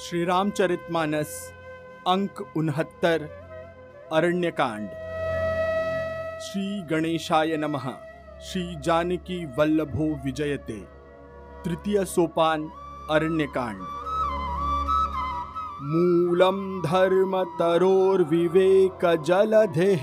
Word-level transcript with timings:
श्री 0.00 0.24
रामचरितमानस 0.24 1.52
अंक 2.06 2.44
उनहत्तर, 2.56 3.28
अरण्यकांड। 4.12 4.88
श्री 6.40 6.82
गणेशाय 6.82 7.56
नमः, 7.56 7.92
श्री 8.40 8.80
जानकी 8.80 9.46
वल्लभो 9.46 10.20
विजयते, 10.24 10.84
तृतीय 11.64 12.04
सोपान, 12.04 12.70
अरण्यकांड। 13.10 13.82
मूलम 15.82 16.82
धर्म 16.82 17.44
तरोर्विवेक 17.44 19.22
जलधेः 19.22 20.02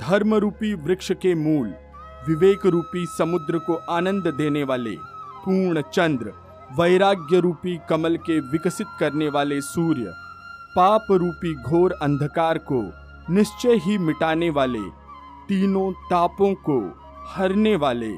धर्म 0.00 0.34
रूपी 0.34 0.74
वृक्ष 0.74 1.12
के 1.12 1.34
मूल 1.34 1.74
विवेक 2.28 2.66
रूपी 2.66 3.06
समुद्र 3.06 3.58
को 3.58 3.74
आनंद 3.74 4.26
देने 4.26 4.62
वाले 4.62 4.96
पूर्ण 5.44 5.80
चंद्र 5.80 6.32
वैराग्य 6.78 7.40
रूपी 7.40 7.80
कमल 7.88 8.16
के 8.16 8.40
विकसित 8.40 8.86
करने 9.00 9.28
वाले 9.28 9.60
सूर्य 9.60 10.12
पाप 10.76 11.06
रूपी 11.10 11.54
घोर 11.54 11.92
अंधकार 11.92 12.58
को 12.58 12.92
निश्चय 13.34 13.74
ही 13.74 13.98
मिटाने 13.98 14.50
वाले 14.50 14.90
तीनों 15.48 15.92
तापों 15.92 16.54
को 16.54 17.02
हरने 17.26 17.76
वाले 17.76 18.12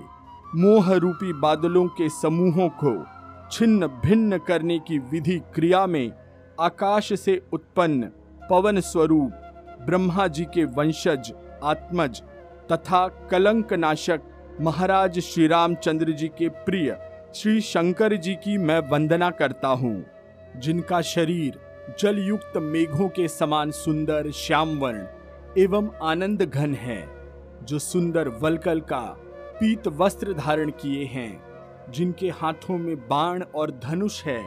मोह 0.55 0.93
रूपी 0.93 1.33
बादलों 1.33 1.87
के 1.87 2.09
समूहों 2.09 2.69
को 2.69 3.07
छिन्न 3.53 3.87
भिन्न 3.87 4.39
करने 4.39 4.79
की 4.79 4.99
विधि 4.99 5.43
क्रिया 5.55 5.87
में 5.87 6.26
आकाश 6.61 7.13
से 7.21 7.41
उत्पन्न 7.53 8.11
पवन 8.51 8.81
स्वरूप, 8.81 9.33
ब्रह्मा 9.87 10.27
जी 10.29 10.45
के 10.45 10.65
वंशज, 10.67 11.33
आत्मज 11.65 12.23
तथा 12.73 13.07
कलंक 13.31 13.73
नाशक 13.73 14.21
महाराज 14.61 15.19
श्री 15.21 15.47
रामचंद्र 15.47 16.13
जी 16.13 16.29
के 16.29 16.49
प्रिय 16.49 16.97
श्री 17.35 17.61
शंकर 17.61 18.17
जी 18.17 18.35
की 18.35 18.57
मैं 18.59 18.79
वंदना 18.91 19.31
करता 19.31 19.69
हूँ, 19.71 20.05
जिनका 20.57 21.01
शरीर 21.03 21.59
जल 22.01 22.19
युक्त 22.19 22.57
मेघों 22.57 23.09
के 23.09 23.29
समान 23.29 23.71
सुंदर 23.73 24.31
श्याम 24.35 24.79
वर्ण 24.79 25.07
एवं 25.59 25.91
आनंद 26.03 26.43
घन 26.43 26.75
है, 26.75 27.03
जो 27.65 27.79
सुंदर 27.79 28.29
वलकल 28.41 28.81
का 28.83 29.01
पीत 29.61 29.89
वस्त्र 29.89 30.33
धारण 30.35 30.71
किए 30.81 31.05
हैं, 31.05 31.93
जिनके 31.93 32.31
हाथों 32.31 32.79
में 32.79 32.97
बाण 33.09 33.43
और 33.55 33.71
धनुष 33.85 34.23
है, 34.25 34.43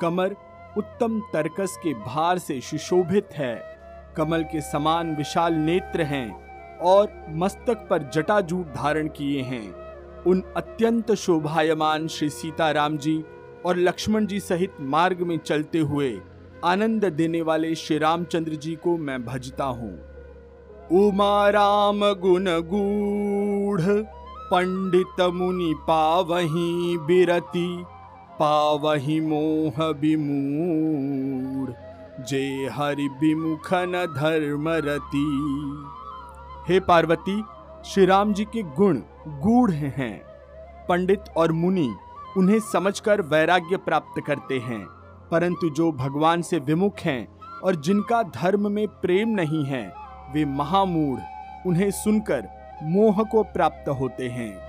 कमर 0.00 0.34
उत्तम 0.78 1.20
तरकस 1.32 1.76
के 1.82 1.92
भार 1.94 2.38
से 2.38 2.60
सुशोभित 2.60 3.28
है। 3.32 3.54
कमल 4.16 4.42
के 4.42 4.60
समान 4.60 5.14
विशाल 5.16 5.54
नेत्र 5.54 6.02
हैं 6.02 6.78
और 6.80 7.12
मस्तक 7.34 7.86
पर 7.90 8.10
जटाजूट 8.14 8.66
धारण 8.66 9.08
किए 9.08 9.42
हैं। 9.42 9.66
उन 10.24 10.42
अत्यंत 10.56 11.12
शोभायमान 11.14 12.08
श्री 12.08 12.28
सीताराम 12.30 12.96
जी 12.96 13.24
और 13.66 13.76
लक्ष्मण 13.76 14.26
जी 14.26 14.40
सहित 14.40 14.72
मार्ग 14.80 15.20
में 15.20 15.36
चलते 15.38 15.78
हुए 15.78 16.16
आनंद 16.64 17.04
देने 17.04 17.42
वाले 17.42 17.74
श्री 17.74 17.98
रामचंद्र 17.98 18.54
जी 18.54 18.74
को 18.74 18.96
मैं 18.96 19.24
भजता 19.24 19.64
हूँ। 19.64 19.92
उमा 20.92 21.48
राम 21.48 22.00
गुण 22.14 22.44
गूढ़, 22.66 23.80
पंडित 24.50 25.20
मुनि 25.34 25.74
पावही 25.78 26.98
बिरति 26.98 27.84
पावही 28.38 29.20
मोह 29.20 29.82
विमूढ़ 30.00 31.70
जे 32.22 32.68
हरि 32.72 33.08
विमुखन 33.20 33.92
धर्म 34.16 34.68
रति 34.84 35.26
हे 36.68 36.80
पार्वती 36.80 37.42
श्री 37.84 38.04
राम 38.06 38.32
जी 38.32 38.44
के 38.44 38.62
गुण 38.76 38.98
गूढ़ 39.42 39.70
हैं। 39.70 40.20
पंडित 40.88 41.24
और 41.36 41.52
मुनि 41.52 41.88
उन्हें 42.36 42.58
समझकर 42.62 43.20
वैराग्य 43.22 43.76
प्राप्त 43.76 44.22
करते 44.26 44.58
हैं, 44.58 44.84
परंतु 45.30 45.70
जो 45.70 45.90
भगवान 45.94 46.42
से 46.42 46.58
विमुख 46.58 46.98
हैं 47.00 47.26
और 47.64 47.76
जिनका 47.76 48.22
धर्म 48.22 48.70
में 48.72 48.86
प्रेम 49.00 49.28
नहीं 49.30 49.64
है, 49.64 49.86
वे 50.32 50.44
महामूढ़, 50.44 51.20
उन्हें 51.66 51.90
सुनकर 51.94 52.48
मोह 52.84 53.22
को 53.22 53.42
प्राप्त 53.44 53.88
होते 53.90 54.28
हैं। 54.28 54.65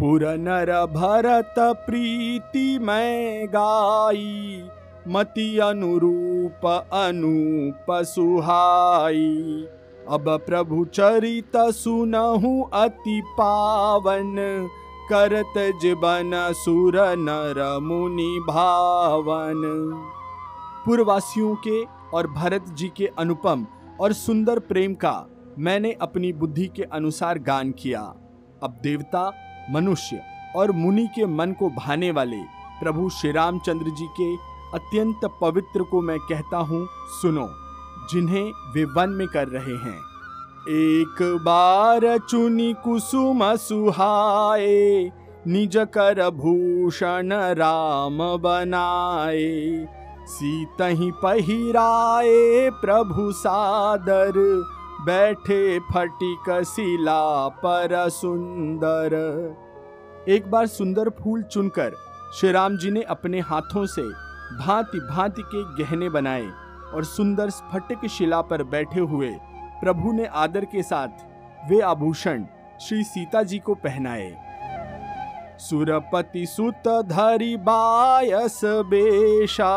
पुर 0.00 0.24
नर 0.38 0.70
भरत 0.86 1.54
प्रीति 1.58 2.78
मैं 2.78 3.46
गाई, 3.46 4.62
मति 5.08 5.58
अनुरूप 5.58 6.66
अनूप 6.92 7.86
सुहाई। 8.04 9.64
अब 10.08 10.28
प्रभु 10.46 10.84
चरित 10.84 11.56
सुनहु 11.56 12.62
अति 12.74 13.20
पावन, 13.30 14.34
करत 15.12 15.54
जीवन 15.82 16.30
सुर 16.56 17.00
नर 17.18 17.62
मुनि 17.82 18.28
भावन। 18.48 19.62
पूर्ववासियों 20.86 21.54
के 21.56 21.82
और 22.16 22.26
भरत 22.26 22.64
जी 22.68 22.92
के 22.96 23.10
अनुपम 23.18 23.66
और 24.00 24.12
सुंदर 24.12 24.58
प्रेम 24.58 24.94
का 24.94 25.16
मैंने 25.58 25.92
अपनी 26.00 26.32
बुद्धि 26.32 26.66
के 26.66 26.82
अनुसार 26.82 27.38
गान 27.38 27.72
किया। 27.72 28.00
अब 28.62 28.78
देवता 28.82 29.30
मनुष्य 29.70 30.22
और 30.56 30.70
मुनि 30.72 31.06
के 31.06 31.26
मन 31.26 31.52
को 31.52 31.70
भाने 31.70 32.10
वाले 32.10 32.40
प्रभु 32.80 33.08
श्री 33.10 33.32
रामचंद्र 33.32 33.90
जी 33.90 34.06
के 34.20 34.34
अत्यंत 34.74 35.20
पवित्र 35.40 35.82
को 35.82 36.00
मैं 36.00 36.18
कहता 36.18 36.56
हूँ, 36.56 36.88
सुनो, 37.20 37.48
जिन्हें 38.10 38.52
वे 38.74 38.84
वन 38.84 39.10
में 39.10 39.28
कर 39.28 39.48
रहे 39.48 39.76
हैं। 39.76 39.98
एक 40.68 41.22
बार 41.44 42.18
चुनी 42.18 42.72
कुसुम 42.84 43.56
सुहाए, 43.56 45.12
निज 45.46 45.76
कर 45.76 46.30
भूषण 46.30 47.32
राम 47.32 48.18
बनाए। 48.18 49.86
सीतही 50.28 51.10
पहिराए 51.10 52.70
प्रभु 52.70 53.32
सादर 53.32 54.32
बैठे 55.06 55.78
फटिक 55.92 56.48
शिला 56.66 57.48
पर 57.48 58.08
सुंदर। 58.08 59.14
एक 60.28 60.50
बार 60.50 60.66
सुंदर 60.66 61.08
फूल 61.18 61.42
चुनकर 61.42 61.92
श्री 62.34 62.50
राम 62.52 62.76
जी 62.76 62.90
ने 62.90 63.02
अपने 63.02 63.40
हाथों 63.40 63.84
से 63.86 64.02
भांति 64.58 64.98
भांति 65.00 65.42
के 65.44 65.62
गहने 65.74 66.08
बनाए 66.08 66.48
और 66.94 67.04
सुंदर 67.04 67.50
स्फटिक 67.50 68.08
शिला 68.10 68.40
पर 68.42 68.62
बैठे 68.64 69.00
हुए 69.00 69.30
प्रभु 69.80 70.12
ने 70.12 70.26
आदर 70.26 70.64
के 70.64 70.82
साथ 70.82 71.70
वे 71.70 71.80
आभूषण 71.80 72.44
श्री 72.80 73.02
सीता 73.04 73.42
जी 73.42 73.58
को 73.58 73.74
पहनाए। 73.74 74.28
सुरपति 75.58 76.46
सुत 76.46 76.88
धरि 77.06 77.56
बायस 77.56 78.60
बेशा 78.64 79.76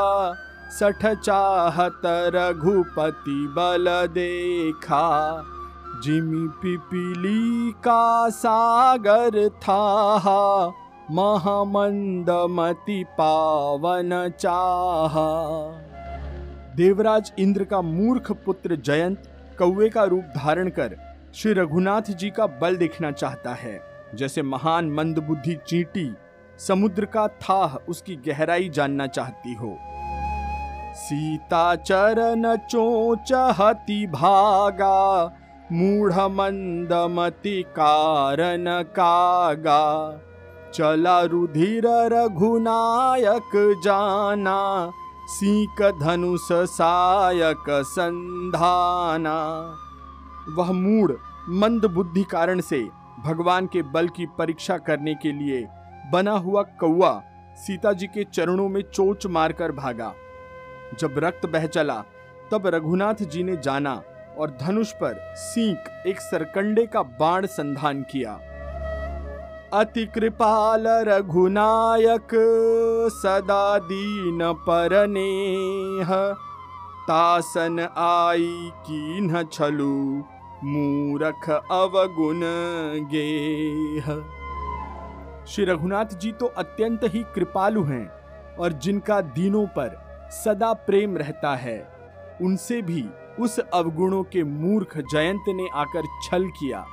सठ 0.69 1.05
चाहत 1.15 2.01
रघुपति 2.35 3.47
बल 3.55 3.85
देखा, 4.07 5.05
जिमी 6.03 6.47
पिपीली 6.61 7.71
का 7.83 8.29
सागर 8.29 9.47
था 9.57 10.73
महामंद 11.11 12.29
मति 12.49 13.03
पावन 13.17 14.11
चाहा। 14.39 15.29
देवराज 16.75 17.31
इंद्र 17.39 17.63
का 17.63 17.81
मूर्ख 17.81 18.31
पुत्र 18.45 18.75
जयंत 18.75 19.23
कौवे 19.59 19.89
का 19.89 20.03
रूप 20.03 20.31
धारण 20.35 20.69
कर 20.69 20.95
श्री 21.35 21.53
रघुनाथ 21.53 22.11
जी 22.11 22.29
का 22.29 22.47
बल 22.61 22.77
देखना 22.77 23.11
चाहता 23.11 23.53
है। 23.53 23.79
जैसे 24.15 24.41
महान 24.41 24.91
मंदबुद्धि 24.91 25.57
चींटी, 25.67 26.11
समुद्र 26.59 27.05
का 27.05 27.27
थाह 27.27 27.75
उसकी 27.89 28.15
गहराई 28.27 28.69
जानना 28.69 29.07
चाहती 29.07 29.53
हो। 29.53 29.77
सीता 30.99 31.75
चरण 31.75 32.55
चोच 32.55 33.31
हति 33.59 34.05
भागा 34.07 34.97
मूढ़ 35.71 36.13
मंदमति 36.31 37.61
कारण 37.69 38.65
कागा। 38.91 39.85
चला 40.73 41.21
रुधिर 41.23 41.87
रघुनायक 42.13 43.51
जाना, 43.83 44.59
सीक 45.27 45.81
धनुष 46.01 46.47
सायक 46.51 47.65
संधाना। 47.87 49.37
वह 50.57 50.71
मूड 50.73 51.17
मंद 51.49 51.85
बुद्धि 51.85 52.23
कारण 52.23 52.61
से 52.61 52.79
भगवान 53.25 53.67
के 53.67 53.81
बल 53.93 54.07
की 54.07 54.25
परीक्षा 54.37 54.77
करने 54.77 55.15
के 55.15 55.31
लिए 55.31 55.67
बना 56.11 56.31
हुआ 56.37 56.63
कौआ 56.79 57.11
सीता 57.57 57.93
जी 57.93 58.07
के 58.07 58.23
चरणों 58.23 58.67
में 58.69 58.81
चोच 58.81 59.25
मारकर 59.27 59.71
भागा। 59.71 60.13
जब 60.99 61.19
रक्त 61.19 61.45
बह 61.45 61.65
चला, 61.67 62.03
तब 62.51 62.67
रघुनाथ 62.67 63.23
जी 63.23 63.43
ने 63.43 63.55
जाना 63.57 64.01
और 64.37 64.57
धनुष 64.61 64.91
पर 64.91 65.19
सींक 65.35 66.07
एक 66.07 66.19
सरकंडे 66.21 66.85
का 66.85 67.01
बाण 67.19 67.45
संधान 67.45 68.01
किया। 68.01 68.39
अति 69.73 70.05
कृपाल 70.05 70.87
रघुनायक, 71.07 72.29
सदा 73.13 73.77
दीन 73.79 74.39
परनेह 74.67 76.13
तासन 77.03 77.79
आई 77.97 78.71
कीन 78.87 79.43
छलू, 79.53 80.23
मूरख 80.63 81.49
अवगुण 81.49 82.41
गेह। 83.11 84.11
श्री 85.45 85.65
रघुनाथ 85.65 86.19
जी 86.19 86.31
तो 86.31 86.45
अत्यंत 86.57 87.03
ही 87.03 87.23
कृपालु 87.35 87.83
हैं 87.83 88.05
और 88.55 88.73
जिनका 88.73 89.21
दीनों 89.21 89.65
पर 89.67 90.08
सदा 90.31 90.73
प्रेम 90.73 91.17
रहता 91.17 91.55
है। 91.55 91.79
उनसे 92.41 92.81
भी 92.81 93.05
उस 93.39 93.59
अवगुणों 93.59 94.23
के 94.23 94.43
मूर्ख 94.43 94.97
जयंत 94.97 95.45
ने 95.47 95.67
आकर 95.73 96.03
छल 96.23 96.47
किया। 96.49 96.85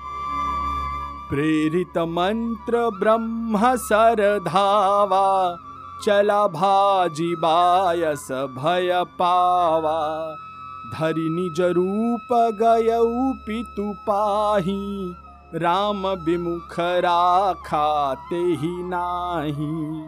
प्रेरित 1.31 1.99
मंत्र 1.99 2.91
ब्रह्म 2.91 3.75
सर 3.77 4.39
धावा 4.39 5.57
चला 6.05 6.47
भाजी 6.47 7.35
बायस 7.37 8.29
भय 8.33 9.05
पावा। 9.19 10.01
धरि 10.95 11.29
निज 11.31 11.61
रूप 11.61 12.29
पितु 13.47 13.93
पाही, 14.09 15.15
राम 15.55 16.07
विमुख 16.07 16.77
राखा 16.81 18.15
ते 18.15 18.37
ही 18.37 18.83
नाही। 18.83 20.05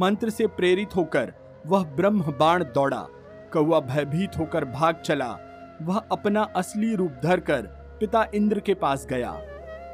मंत्र 0.00 0.30
से 0.30 0.46
प्रेरित 0.46 0.96
होकर 0.96 1.32
वह 1.66 1.84
ब्रह्म 1.84 2.20
बाण 2.20 2.64
दौड़ा 2.64 3.06
कौआ 3.52 3.80
भयभीत 3.80 4.30
होकर 4.38 4.64
भाग 4.64 5.02
चला। 5.04 5.36
वह 5.82 6.02
अपना 6.12 6.42
असली 6.56 6.94
रूप 6.94 7.12
धरकर 7.22 7.62
पिता 8.00 8.26
इंद्र 8.34 8.60
के 8.60 8.74
पास 8.74 9.06
गया। 9.10 9.30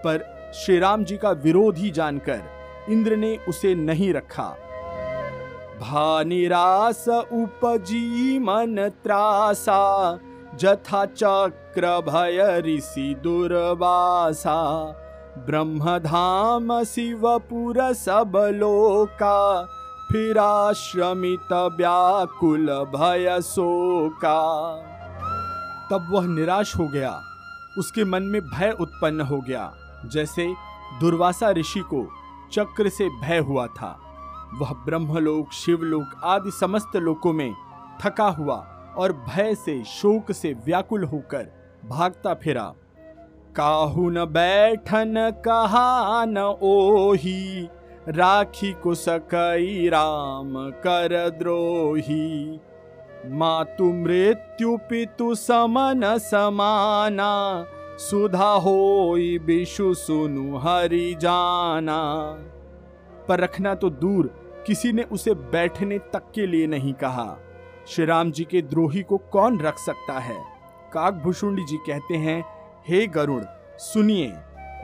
पर 0.04 0.50
श्री 0.54 0.78
राम 0.78 1.04
जी 1.04 1.16
का 1.16 1.30
विरोध 1.30 1.76
ही 1.76 1.90
जानकर 1.90 2.42
इंद्र 2.88 3.16
ने 3.16 3.36
उसे 3.48 3.74
नहीं 3.74 4.12
रखा। 4.12 4.48
भानिरास 5.80 7.08
उपजी 7.08 8.38
मन 8.38 8.90
त्रासा, 9.04 10.18
जथा 10.54 11.04
चक्र 11.06 12.00
भय 12.00 12.62
ऋषि 12.66 13.16
दुर्वासा। 13.22 14.84
ब्रह्मधाम 15.38 16.84
शिवपुर 16.84 17.92
सब 17.92 18.32
लोका 18.54 19.68
फिर 20.10 20.38
आश्रमित 20.38 21.52
व्याकुल 21.52 22.66
भय 22.94 23.40
शोका 23.42 24.40
तब 25.90 26.08
वह 26.10 26.26
निराश 26.26 26.76
हो 26.76 26.86
गया। 26.88 27.10
उसके 27.78 28.04
मन 28.04 28.22
में 28.22 28.40
भय 28.42 28.70
उत्पन्न 28.80 29.20
हो 29.20 29.40
गया, 29.40 29.72
जैसे 30.04 30.46
दुर्वासा 31.00 31.50
ऋषि 31.50 31.80
को 31.80 32.06
चक्र 32.52 32.88
से 32.88 33.08
भय 33.20 33.38
हुआ 33.38 33.66
था। 33.66 33.96
वह 34.54 34.72
ब्रह्मलोक, 34.84 35.52
शिवलोक 35.52 36.20
आदि 36.24 36.50
समस्त 36.50 36.96
लोकों 36.96 37.32
में 37.32 37.54
थका 38.02 38.28
हुआ 38.28 38.56
और 38.96 39.12
भय 39.28 39.54
से, 39.54 39.82
शोक 39.84 40.32
से 40.32 40.52
व्याकुल 40.66 41.04
होकर 41.04 41.50
भागता 41.88 42.34
फिरा। 42.34 42.72
काहू 43.56 44.08
न 44.10 44.24
बैठन 44.24 45.14
कहा 45.44 46.24
न 46.24 46.38
ओही 46.62 47.68
राखी 48.08 48.72
को 48.72 48.94
सकई 48.94 49.88
राम 49.88 50.70
कर 50.70 51.30
द्रोही। 51.30 52.60
मातु 53.26 53.84
मृत्यु 53.84 54.76
पितु 54.76 55.34
समन 55.34 56.18
समाना। 56.18 57.66
सुधा 57.98 58.48
होई 58.48 59.38
विषु 59.38 59.94
सुनु 59.94 60.56
हरि 60.56 61.16
जाना। 61.18 62.34
पर 63.28 63.40
रखना 63.40 63.74
तो 63.74 63.90
दूर, 63.90 64.26
किसी 64.66 64.92
ने 64.92 65.02
उसे 65.02 65.34
बैठने 65.34 65.98
तक 65.98 66.22
के 66.34 66.46
लिए 66.46 66.66
नहीं 66.66 66.92
कहा। 66.92 67.36
श्री 67.86 68.04
राम 68.04 68.30
जी 68.30 68.44
के 68.44 68.62
द्रोही 68.62 69.02
को 69.02 69.16
कौन 69.18 69.60
रख 69.60 69.78
सकता 69.78 70.18
है? 70.18 70.44
काकभूषुंडी 70.92 71.64
जी 71.64 71.76
कहते 71.76 72.14
हैं, 72.14 72.44
हे 72.88 73.06
गरुड़, 73.06 73.42
सुनिए, 73.78 74.32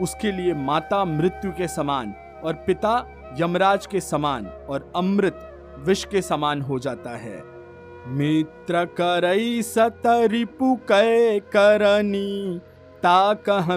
उसके 0.01 0.31
लिए 0.31 0.53
माता 0.53 1.05
मृत्यु 1.05 1.51
के 1.51 1.67
समान 1.67 2.13
और 2.43 2.53
पिता 2.53 3.12
यमराज 3.39 3.85
के 3.85 3.99
समान 3.99 4.45
और 4.45 4.91
अमृत 4.95 5.49
विष 5.79 6.03
के 6.05 6.21
समान 6.21 6.61
हो 6.61 6.79
जाता 6.79 7.09
है। 7.09 7.43
मित्र 8.07 8.85
करई 8.85 9.61
सतरिपु 9.61 10.75
कै 10.75 11.39
करनी, 11.39 12.59
ता 13.03 13.33
कह 13.33 13.67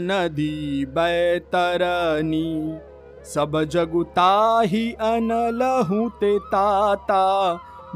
नदी 0.00 0.86
बैतरनी 0.86 2.78
सब 3.24 3.62
जगुता 3.64 4.60
ही 4.60 4.92
अनलहु 4.92 6.08
ते 6.08 6.38
ताता, 6.38 7.24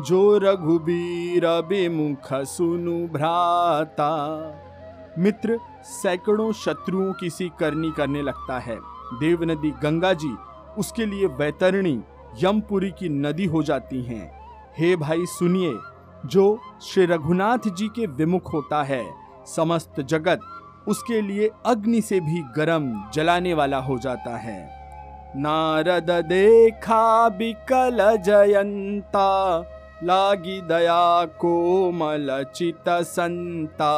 जो 0.00 0.38
रघुबीर 0.38 1.46
विमुख 1.46 2.32
सुनु 2.34 3.06
भ्राता। 3.08 4.10
मित्र 5.18 5.58
सैकड़ों 5.82 6.52
शत्रुओं 6.52 7.12
की 7.12 7.30
सी 7.30 7.48
करनी 7.60 7.90
करने 7.90 8.22
लगता 8.22 8.58
है। 8.58 8.78
देव 9.20 9.44
नदी 9.44 9.70
गंगा 9.70 10.12
जी 10.12 10.34
उसके 10.78 11.06
लिए 11.06 11.26
वैतरणी, 11.26 12.00
यमपुरी 12.42 12.90
की 12.90 13.08
नदी 13.08 13.44
हो 13.44 13.62
जाती 13.62 14.02
हैं। 14.02 14.30
हे 14.78 14.96
भाई 14.96 15.26
सुनिए, 15.26 15.74
जो 16.26 16.58
श्री 16.82 17.06
रघुनाथ 17.06 17.68
जी 17.68 17.88
के 17.88 18.06
विमुख 18.06 18.52
होता 18.52 18.82
है, 18.82 19.04
समस्त 19.46 20.00
जगत 20.00 20.40
उसके 20.88 21.20
लिए 21.20 21.50
अग्नि 21.66 22.00
से 22.00 22.20
भी 22.20 22.42
गर्म 22.56 23.10
जलाने 23.14 23.54
वाला 23.54 23.78
हो 23.78 23.98
जाता 23.98 24.36
है। 24.36 24.58
नारद 25.36 26.10
देखा 26.10 27.28
बिकल 27.28 27.98
जयंता, 28.16 29.30
लागी 30.04 30.60
दया 30.60 31.24
कोमल 31.24 32.44
चित 32.54 32.88
संता 32.88 33.94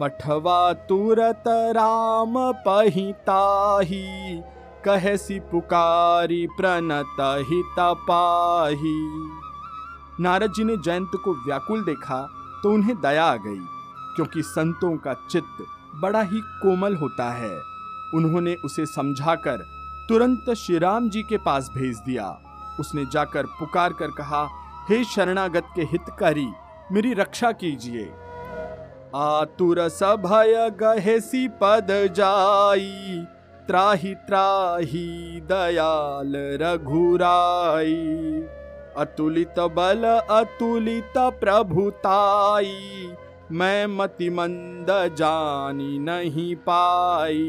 पठवा 0.00 0.72
तुरत 0.72 1.44
राम 1.48 2.34
पहिताही 2.52 4.42
कहसी 4.84 5.38
पुकारी 5.50 6.46
प्रणत 6.56 7.16
हित 7.48 7.80
पाही। 8.08 8.98
नारद 10.20 10.52
जी 10.52 10.64
ने 10.64 10.76
जयंत 10.76 11.10
को 11.24 11.32
व्याकुल 11.46 11.84
देखा 11.84 12.20
तो 12.62 12.72
उन्हें 12.72 13.00
दया 13.00 13.24
आ 13.24 13.36
गई, 13.36 13.60
क्योंकि 14.16 14.42
संतों 14.42 14.96
का 14.96 15.14
चित्त 15.30 15.64
बड़ा 15.94 16.22
ही 16.22 16.40
कोमल 16.62 16.94
होता 16.96 17.30
है। 17.32 17.56
उन्होंने 18.14 18.54
उसे 18.64 18.86
समझाकर 18.86 19.64
तुरंत 20.08 20.50
श्री 20.56 20.78
राम 20.78 21.08
जी 21.10 21.22
के 21.22 21.36
पास 21.38 21.70
भेज 21.74 21.98
दिया। 21.98 22.26
उसने 22.80 23.04
जाकर 23.06 23.46
पुकार 23.58 23.92
कर 23.92 24.10
कहा, 24.10 24.46
हे 24.88 25.02
शरणागत 25.06 25.66
के 25.74 25.82
हितकारी, 25.82 26.48
मेरी 26.92 27.12
रक्षा 27.14 27.52
कीजिए। 27.54 28.04
आतुर 29.16 29.88
सभय 29.90 30.70
गहेसी 30.80 31.46
पद 31.62 31.86
जाई। 32.16 33.26
त्राही 33.70 34.14
त्राही 34.14 35.40
दयाल 35.40 36.32
रघुराई। 36.62 37.92
अतुलित 38.96 39.58
बल, 39.58 40.04
अतुलित 40.30 41.18
प्रभुताई 41.40 42.72
मैं 43.52 43.86
मति 43.86 44.30
मंद 44.30 44.86
जानी 45.18 45.98
नहीं 45.98 46.56
पाई। 46.56 47.48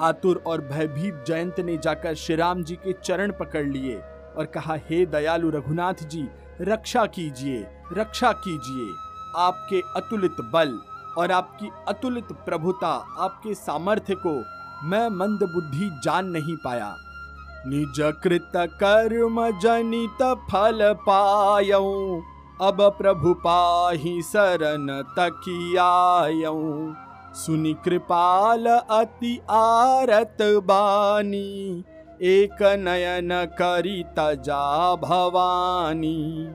आतुर 0.00 0.42
और 0.46 0.60
भयभीत 0.60 1.24
जयंत 1.26 1.60
ने 1.60 1.76
जाकर 1.76 2.14
श्री 2.14 2.36
राम 2.36 2.62
जी 2.62 2.74
के 2.76 2.92
चरण 2.92 3.32
पकड़ 3.32 3.66
लिए 3.66 3.96
और 4.36 4.46
कहा, 4.46 4.76
हे 4.76 5.06
दयालु 5.06 5.50
रघुनाथ 5.50 6.06
जी 6.06 6.28
रक्षा 6.60 7.04
कीजिए 7.06 7.66
रक्षा 7.92 8.32
कीजिए। 8.32 8.88
आपके 9.36 9.80
अतुलित 9.96 10.40
बल 10.52 10.78
और 11.18 11.32
आपकी 11.32 11.70
अतुलित 11.88 12.32
प्रभुता, 12.46 12.94
आपके 13.18 13.54
सामर्थ्य 13.54 14.14
को 14.14 14.59
मैं 14.84 15.08
मंद 15.08 15.42
बुद्धि 15.42 15.90
जान 16.04 16.26
नहीं 16.26 16.56
पाया। 16.56 16.96
निज 17.66 18.12
कृत 18.22 18.52
कर्म 18.56 19.60
जनित 19.60 20.22
फल 20.50 20.94
पायऊ। 20.94 22.20
अब 22.60 22.76
प्रभु 22.98 23.34
पाही 23.34 24.22
शरण 24.22 25.02
तकियायऊ 25.02 26.94
सुनि 27.34 27.76
कृपाल 27.84 28.66
अति 28.66 29.40
आरत 29.50 30.36
बानी। 30.42 31.84
एक 32.22 32.62
नयन 32.62 33.28
करी 33.32 34.02
तजा 34.02 34.94
भवानी। 34.96 36.48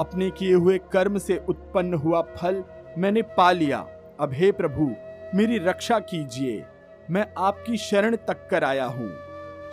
अपने 0.00 0.30
किए 0.30 0.54
हुए 0.54 0.78
कर्म 0.92 1.18
से 1.18 1.44
उत्पन्न 1.48 1.94
हुआ 1.94 2.20
फल 2.22 2.64
मैंने 2.98 3.22
पा 3.22 3.52
लिया। 3.52 3.86
अब 4.20 4.30
हे 4.32 4.52
प्रभु, 4.52 4.90
मेरी 5.36 5.58
रक्षा 5.58 5.98
कीजिए। 5.98 6.64
मैं 7.10 7.26
आपकी 7.38 7.76
शरण 7.76 8.16
तक 8.28 8.46
कर 8.50 8.64
आया 8.64 8.84
हूँ। 8.86 9.08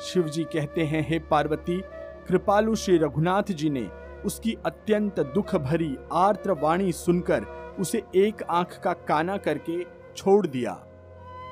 शिव 0.01 0.23
जी 0.23 0.43
कहते 0.43 0.83
हैं, 0.83 1.05
हे 1.09 1.19
पार्वती, 1.19 1.81
कृपालु 2.27 2.75
श्री 2.75 2.97
रघुनाथ 2.97 3.51
जी 3.51 3.69
ने 3.69 3.87
उसकी 4.25 4.57
अत्यंत 4.65 5.19
दुख 5.33 5.55
भरी 5.55 5.95
आर्त्र 6.13 6.51
वाणी 6.53 6.91
सुनकर 6.91 7.45
उसे 7.79 8.03
एक 8.15 8.43
आँख 8.43 8.79
का 8.83 8.93
काना 9.07 9.37
करके 9.37 9.83
छोड़ 10.17 10.45
दिया। 10.47 10.73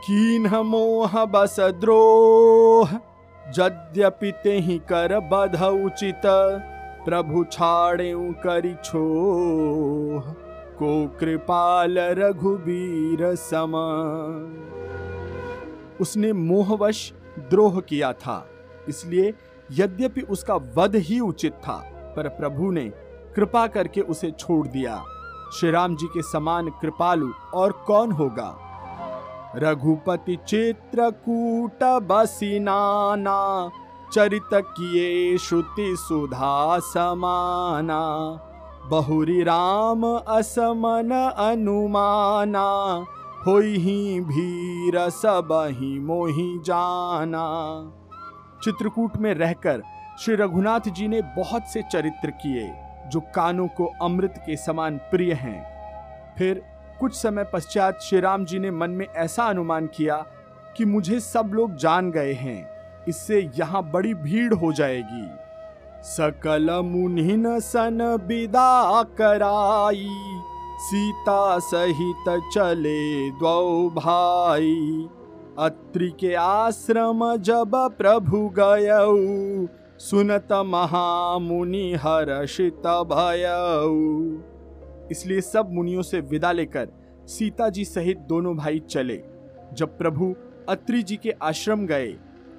कीन 0.06 0.48
मोह 0.66 1.24
बस 1.26 1.60
द्रोह, 1.60 2.94
यद्यपि 3.60 4.32
ते 4.44 4.58
ही 4.60 4.78
कर 4.90 5.20
बध 5.30 5.62
उचित 5.64 6.22
प्रभु 7.06 7.44
छाड़े 7.44 8.14
करी 8.44 8.74
छो 8.84 9.04
को 10.78 11.08
कृपाल 11.20 12.00
रघुबीर 12.20 13.36
सम 13.36 13.74
उसने 16.02 16.34
मोहवश 16.34 17.14
द्रोह 17.40 17.80
किया 17.80 18.14
था। 18.14 18.50
इसलिए 18.90 19.34
यद्यपि 19.72 20.22
उसका 20.22 20.56
वध 20.56 20.96
ही 20.96 21.20
उचित 21.20 21.54
था, 21.54 21.78
पर 22.16 22.28
प्रभु 22.28 22.72
ने 22.72 22.86
कृपा 23.36 23.68
करके 23.68 24.02
उसे 24.02 24.32
छोड़ 24.32 24.68
दिया। 24.68 25.04
श्री 25.54 25.72
राम 25.72 25.96
जी 25.96 26.08
के 26.08 26.22
समान 26.22 26.70
कृपालु 26.70 27.32
और 27.54 27.72
कौन 27.72 28.12
होगा? 28.12 28.58
रघुपति 29.56 30.38
चित्रकूट 30.48 31.84
बसिनाना 31.84 33.70
चरित 34.14 34.50
किए 34.54 35.38
श्रुति 35.38 35.96
सुधा 36.00 36.80
समाना। 36.80 38.02
बहुरी 38.86 39.44
राम 39.44 40.04
असमन 40.28 41.12
अनुमाना 41.38 42.70
होई 43.48 43.78
ही 43.78 44.20
भीर 44.22 44.98
सब 45.10 45.50
ही 45.72 46.00
मोही 46.00 46.60
जाना। 46.60 47.46
चित्रकूट 48.64 49.16
में 49.18 49.34
रहकर 49.34 49.82
श्री 50.20 50.36
रघुनाथ 50.36 50.90
जी 50.90 51.08
ने 51.08 51.22
बहुत 51.38 51.68
से 51.68 51.82
चरित्र 51.82 52.32
किए, 52.34 52.68
जो 53.10 53.20
कानों 53.36 53.68
को 53.68 53.86
अमृत 54.02 54.34
के 54.46 54.56
समान 54.58 54.98
प्रिय 55.12 55.34
हैं। 55.34 56.36
फिर 56.38 56.62
कुछ 57.00 57.14
समय 57.14 57.50
पश्चात 57.54 58.02
श्री 58.02 58.20
राम 58.20 58.46
जी 58.46 58.60
ने 58.60 58.72
मन 58.72 58.90
में 58.90 59.06
ऐसा 59.08 59.46
अनुमान 59.46 59.88
किया 59.88 60.18
कि 60.78 60.86
मुझे 60.86 61.20
सब 61.20 61.52
लोग 61.54 61.76
जान 61.76 62.12
गए 62.12 62.34
हैं, 62.34 62.68
इससे 63.08 63.42
यहाँ 63.56 63.84
बड़ी 63.92 64.14
भीड़ 64.14 64.54
हो 64.54 64.72
जाएगी। 64.74 65.28
सकल 66.06 66.72
मुनिन 66.84 67.60
सन 67.60 68.02
विदा 68.28 69.04
कराई 69.18 70.08
सीता 70.82 71.60
सहित 71.60 72.30
चले 72.54 73.30
द्वौ 73.32 73.90
भाई। 73.90 75.08
अत्रि 75.60 76.10
के 76.20 76.34
आश्रम 76.36 77.20
जब 77.40 77.76
प्रभु 77.98 78.38
गयऊ 78.60 79.68
सुनत 80.00 80.54
महामुनि 80.66 81.84
हर्षित 82.04 82.88
भयऊ 83.12 84.00
इसलिए 85.12 85.42
सब 85.42 85.70
मुनियों 85.72 86.02
से 86.02 86.20
विदा 86.22 86.52
लेकर 86.52 86.88
सीता 87.28 87.70
जी 87.70 87.86
सहित 87.86 88.26
दोनों 88.30 88.56
भाई 88.58 88.80
चले। 88.90 89.22
जब 89.74 89.98
प्रभु 89.98 90.34
अत्रि 90.70 91.04
जी 91.04 91.16
के 91.16 91.36
आश्रम 91.44 91.86
गए 91.86 92.08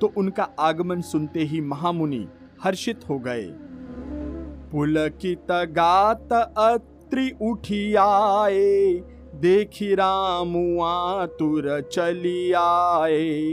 तो 0.00 0.12
उनका 0.16 0.48
आगमन 0.60 1.00
सुनते 1.02 1.44
ही 1.44 1.60
महामुनि 1.60 2.26
हर्षित 2.64 3.08
हो 3.10 3.18
गए। 3.18 3.46
पुलकित 4.70 5.52
गात 5.72 6.28
अत्रि 7.12 7.30
उठी 7.42 7.94
आए 7.94 8.92
देखी 9.34 9.94
रामुआ 9.94 11.26
तुर 11.38 11.66
चली 11.92 12.52
आए 12.52 13.52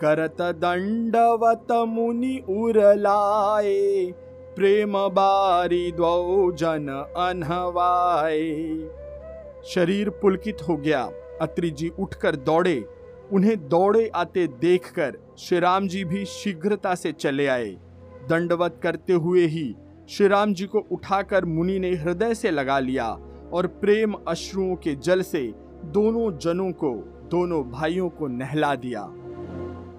करत 0.00 0.42
दंडवत 0.56 1.72
मुनि 1.88 2.36
उरलाए, 2.48 4.12
प्रेम 4.56 4.92
बारी 5.08 5.90
द्वौ 5.92 6.50
जन 6.52 6.88
अनहवाए। 7.16 8.44
शरीर 9.64 10.10
पुलकित 10.10 10.68
हो 10.68 10.76
गया, 10.76 11.02
अत्रि 11.40 11.70
जी 11.70 11.90
उठकर 11.98 12.36
दौड़े। 12.36 12.78
उन्हें 13.32 13.56
दौड़े 13.68 14.10
आते 14.14 14.46
देखकर 14.60 15.18
श्री 15.38 15.58
राम 15.60 15.88
जी 15.88 16.04
भी 16.04 16.24
शीघ्रता 16.28 16.94
से 16.94 17.12
चले 17.12 17.46
आए। 17.46 17.76
दंडवत 18.28 18.80
करते 18.82 19.12
हुए 19.12 19.46
ही 19.46 19.74
श्री 20.10 20.28
राम 20.28 20.52
जी 20.54 20.66
को 20.66 20.78
उठाकर 20.92 21.44
मुनि 21.44 21.78
ने 21.78 21.90
हृदय 21.94 22.34
से 22.34 22.50
लगा 22.50 22.78
लिया 22.78 23.06
और 23.52 23.66
प्रेम 23.80 24.14
अश्रुओं 24.28 24.76
के 24.76 24.94
जल 24.94 25.22
से 25.22 25.40
दोनों 25.84 26.30
जनों 26.38 26.70
को, 26.72 26.92
दोनों 27.30 27.62
भाइयों 27.70 28.08
को 28.08 28.26
नहला 28.26 28.74
दिया। 28.74 29.02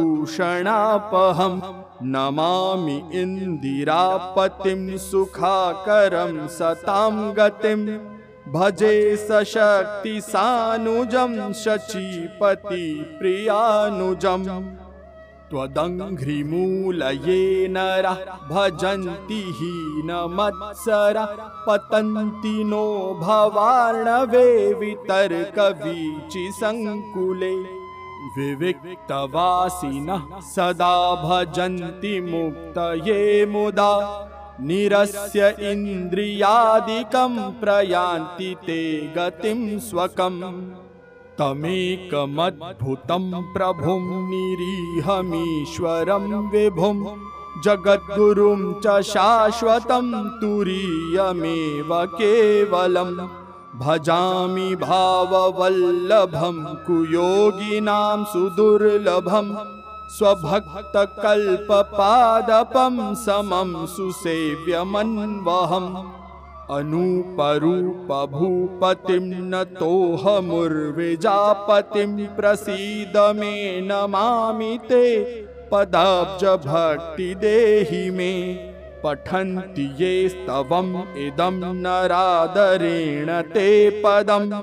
नमामि 2.04 3.02
इन्दिरापतिं 3.14 4.98
सुखाकरं 4.98 6.48
सतां 6.48 7.34
गति। 7.38 7.76
भजे 8.52 9.16
सशक्ति 9.18 10.22
सानुजं 10.22 11.54
शचीपति 11.54 13.16
प्रियानुजम्। 13.20 14.46
त्वदङ्घ्रिमूलये 15.52 17.42
नरः 17.72 18.20
भजन्ति 18.52 19.42
हीनमत्सरः 19.60 21.32
पतन्ति 21.68 22.58
नो 22.72 22.88
भवार्णवे 23.22 24.50
वितर्कवीचिसङ्कुले। 24.80 25.82
विविक्तवासिनः 28.36 30.24
सदा 30.56 30.98
भजन्ति 31.24 32.14
मुक्तये 32.22 33.22
मुदा 33.46 33.94
निरस्य 34.62 35.40
इन्द्रियादिकं 35.72 37.34
प्रयान्ति 37.62 38.52
ते 38.66 38.82
गतिं 39.18 39.62
स्वकम् 39.88 40.40
तमेकमद्भुतं 41.40 43.26
प्रभुं 43.54 44.02
निरीहमीश्वरं 44.32 46.26
विभुं 46.52 46.98
जगद्गुरुं 47.66 48.62
च 48.84 48.86
शाश्वतं 49.12 50.08
तुरीयमेव 50.42 51.92
केवलम् 52.16 53.16
भजामि 53.82 54.70
भाववल्लभं 54.86 56.58
कुयोगिनां 56.88 58.20
सुदुर्लभम् 58.32 59.52
स्वभक्तकल्पपादपं 60.16 62.96
समं 63.26 63.70
सुसेव्यमन्वहम् 63.96 65.92
अनूपरूपभूपतिं 66.70 67.88
नतोऽहमुर्विजापतिं 69.52 70.52
प्रसीद 72.36 73.16
मे 73.40 73.56
नमामि 73.88 74.74
ते 74.90 75.06
पदाब्जभक्तिदेहि 75.72 76.84
मे 78.18 78.34
पठन्ति 79.04 79.86
ये 80.00 80.14
स्तवम् 80.30 80.94
इदं 81.26 81.58
नरादरेण 81.82 83.30
ते 83.54 83.70
पदम् 84.06 84.54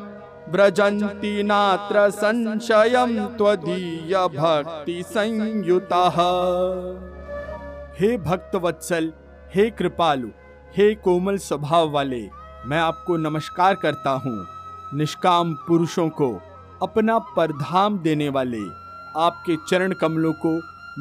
व्रजन्ति 0.53 1.35
नात्र 1.43 1.97
संशयं 2.11 3.13
त्वदीय 3.39 4.15
भक्ति 4.37 4.99
संयुतः 5.15 6.19
हे 8.01 8.11
भक्तवत्सल, 8.29 9.05
हे 9.55 9.65
कृपालु 9.79 10.31
हे 10.79 10.95
कोमल 10.95 11.37
स्वभाव 11.37 11.89
वाले, 11.91 12.21
मैं 12.67 12.79
आपको 12.79 13.17
नमस्कार 13.17 13.75
करता 13.75 14.11
हूँ। 14.11 14.47
निष्काम 14.95 15.55
पुरुषों 15.55 16.09
को 16.09 16.29
अपना 16.83 17.19
परधाम 17.19 17.99
देने 17.99 18.29
वाले, 18.29 18.61
आपके 19.17 19.57
चरण 19.69 19.93
कमलों 19.93 20.33
को 20.33 20.53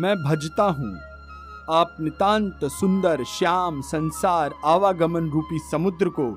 मैं 0.01 0.15
भजता 0.24 0.63
हूँ। 0.63 0.89
आप 1.69 1.96
नितांत 2.00 2.65
सुंदर, 2.65 3.24
श्याम, 3.24 3.81
संसार, 3.81 4.53
आवागमन 4.65 5.29
रूपी 5.29 5.60
समुद्र 5.71 6.10
को 6.10 6.28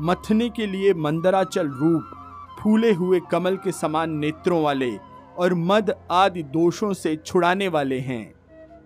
मथने 0.00 0.48
के 0.48 0.66
लिए 0.66 0.94
मंदराचल 0.94 1.68
रूप, 1.68 2.14
फूले 2.60 2.92
हुए 2.92 3.20
कमल 3.30 3.56
के 3.56 3.72
समान 3.72 4.10
नेत्रों 4.10 4.62
वाले 4.62 4.96
और 5.38 5.54
मद 5.54 5.94
आदि 6.10 6.42
दोषों 6.42 6.92
से 6.92 7.16
छुड़ाने 7.16 7.68
वाले 7.68 7.98
हैं। 7.98 8.24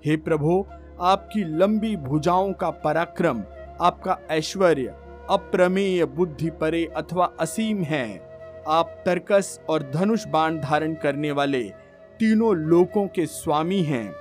हे 0.07 0.17
प्रभु, 0.17 0.65
आपकी 1.03 1.45
लंबी 1.59 1.97
भुजाओं 1.97 2.53
का 2.53 2.71
पराक्रम 2.71 3.43
आपका 3.81 4.19
ऐश्वर्य, 4.31 4.95
अप्रमेय 5.31 6.05
बुद्धि 6.05 6.51
परे 6.51 6.85
अथवा 6.97 7.33
असीम 7.41 7.83
है। 7.83 8.29
आप 8.69 9.03
तर्कस 9.07 9.61
और 9.69 9.91
धनुष 9.95 10.27
बाण 10.27 10.59
धारण 10.61 10.95
करने 10.95 11.33
वाले 11.33 11.63
तीनों 12.19 12.57
लोकों 12.57 13.07
के 13.07 13.27
स्वामी 13.27 13.83
हैं। 13.83 14.13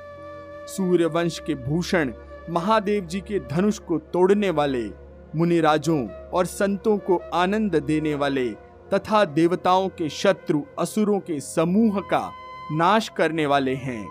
सूर्यवंश 0.67 1.39
के 1.39 1.55
भूषण, 1.55 2.13
महादेव 2.49 3.05
जी 3.05 3.21
के 3.21 3.39
धनुष 3.39 3.79
को 3.79 3.97
तोड़ने 3.97 4.49
वाले, 4.49 4.89
मुनिराजों 5.35 6.09
और 6.09 6.45
संतों 6.45 6.97
को 6.97 7.17
आनंद 7.33 7.75
देने 7.75 8.15
वाले 8.15 8.49
तथा 8.93 9.25
देवताओं 9.25 9.89
के 9.89 10.09
शत्रु 10.09 10.61
असुरों 10.79 11.19
के 11.19 11.39
समूह 11.39 11.99
का 11.99 12.31
नाश 12.71 13.09
करने 13.09 13.45
वाले 13.45 13.75
हैं। 13.75 14.07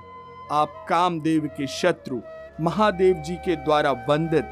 आप 0.52 0.86
कामदेव 0.88 1.46
के 1.46 1.66
शत्रु, 1.66 2.20
महादेव 2.60 3.14
जी 3.16 3.34
के 3.34 3.56
द्वारा 3.56 3.92
वंदित 4.08 4.44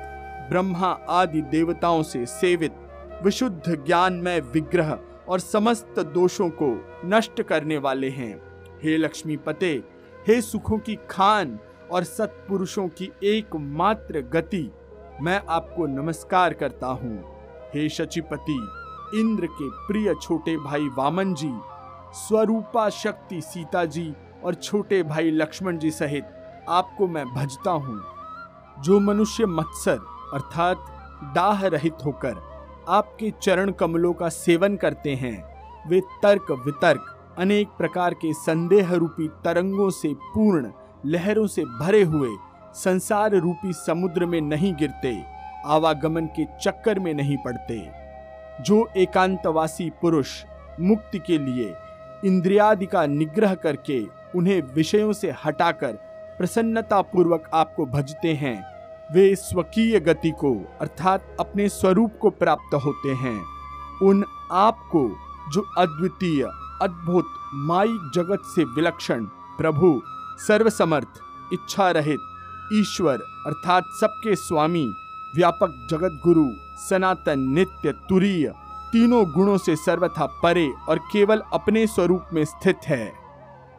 ब्रह्मा 0.55 0.89
आदि 1.11 1.41
देवताओं 1.43 2.03
से 2.03 2.27
सेवित, 2.27 2.75
विशुद्ध 3.23 3.85
ज्ञान 3.87 4.13
में 4.13 4.41
विग्रह 4.41 4.99
और 5.29 5.41
समस्त 5.41 5.99
दोषों 5.99 6.49
को 6.51 6.69
नष्ट 7.05 7.43
करने 7.43 7.79
वाले 7.79 8.09
हैं। 8.09 8.35
हे 8.83 8.97
लक्ष्मी 8.97 9.37
पते, 9.37 9.73
हे 10.29 10.41
सुखों 10.41 10.79
की 10.79 10.97
खान 11.11 11.59
और 11.91 12.05
सत्पुरुषों 12.05 12.89
की 12.89 13.11
एकमात्र 13.25 14.21
गति, 14.21 14.71
मैं 15.23 15.41
आपको 15.49 15.87
नमस्कार 15.87 16.55
करता 16.55 16.87
हूँ। 16.87 17.19
हे 17.75 17.89
शचिपति, 17.89 18.61
इंद्र 19.15 19.47
के 19.47 19.71
प्रिय 19.71 20.15
छोटे 20.23 20.57
भाई 20.57 20.89
वामन 20.89 21.35
जी, 21.35 21.53
स्वरूपा 22.15 22.89
शक्ति 22.91 23.41
सीता 23.41 23.85
जी 23.85 24.13
और 24.45 24.55
छोटे 24.55 25.03
भाई 25.03 25.31
लक्ष्मण 25.31 25.79
जी 25.79 25.91
सहित 25.91 26.25
आपको 26.69 27.09
मैं 27.09 27.27
भजता 27.27 27.71
हूँ। 27.71 28.03
जो 28.79 29.01
मनुष्य 29.01 29.47
मत्सर 29.47 30.14
अर्थात 30.33 30.87
दाह 31.35 31.67
रहित 31.67 31.95
होकर 32.05 32.35
आपके 32.89 33.33
चरण 33.43 33.71
कमलों 33.71 34.13
का 34.13 34.29
सेवन 34.29 34.77
करते 34.77 35.15
हैं। 35.15 35.55
वे 35.89 36.01
तर्क 36.23 36.51
वितर्क, 36.51 37.35
अनेक 37.39 37.69
प्रकार 37.69 38.15
के 38.15 38.33
संदेह 38.33 38.93
रूपी 38.95 39.29
तरंगों 39.29 39.91
से 39.91 40.15
पूर्ण, 40.15 40.71
लहरों 41.07 41.47
से 41.47 41.65
भरे 41.65 42.03
हुए, 42.03 42.29
संसार 42.75 43.35
रूपी 43.35 43.73
समुद्र 43.73 44.27
में 44.27 44.41
नहीं 44.41 44.75
गिरते, 44.75 45.25
आवागमन 45.67 46.27
के 46.27 46.45
चक्कर 46.45 46.99
में 46.99 47.15
नहीं 47.15 47.37
पड़ते। 47.37 47.91
जो 48.61 48.89
एकांतवासी 48.97 49.91
पुरुष 49.91 50.45
मुक्ति 50.81 51.19
के 51.19 51.39
लिए 51.39 51.75
इंद्रियादि 52.25 52.87
का 52.87 53.07
निग्रह 53.07 53.55
करके 53.55 54.05
उन्हें 54.37 54.63
विषयों 54.63 55.13
से 55.13 55.35
हटाकर 55.45 55.93
प्रसन्नता 56.39 57.03
पूर्वक 57.03 57.51
आपको 57.55 57.87
भजते 57.87 58.35
हैं 58.35 58.74
वे 59.13 59.35
स्वकीय 59.37 60.01
गति 60.01 60.31
को, 60.31 60.79
अर्थात 60.81 61.37
अपने 61.41 61.69
स्वरूप 61.69 62.13
को 62.23 62.31
प्राप्त 62.31 62.75
होते 62.75 63.09
हैं। 63.09 63.45
उन 64.03 64.25
आपको 64.53 65.17
जो 65.53 65.61
अद्वितीय, 65.79 66.43
अद्भुत 66.83 67.25
माइक 67.55 68.11
जगत 68.15 68.43
से 68.47 68.65
विलक्षण, 68.65 69.25
प्रभु, 69.59 70.03
सर्वसमर्थ 70.39 71.09
इच्छा 71.53 71.91
रहित 71.91 72.19
ईश्वर, 72.73 73.19
अर्थात 73.47 73.85
सबके 74.01 74.37
स्वामी, 74.37 74.95
व्यापक 75.37 75.87
जगत 75.91 76.21
गुरु 76.25 76.51
सनातन, 76.89 77.41
नित्य, 77.41 77.93
तुरीय, 77.93 78.55
तीनों 78.93 79.33
गुणों 79.33 79.59
से 79.59 79.77
सर्वथा 79.77 80.27
परे 80.27 80.73
और 80.89 80.99
केवल 80.99 81.43
अपने 81.53 81.87
स्वरूप 81.87 82.25
में 82.33 82.45
स्थित 82.45 82.79
है। 82.87 83.13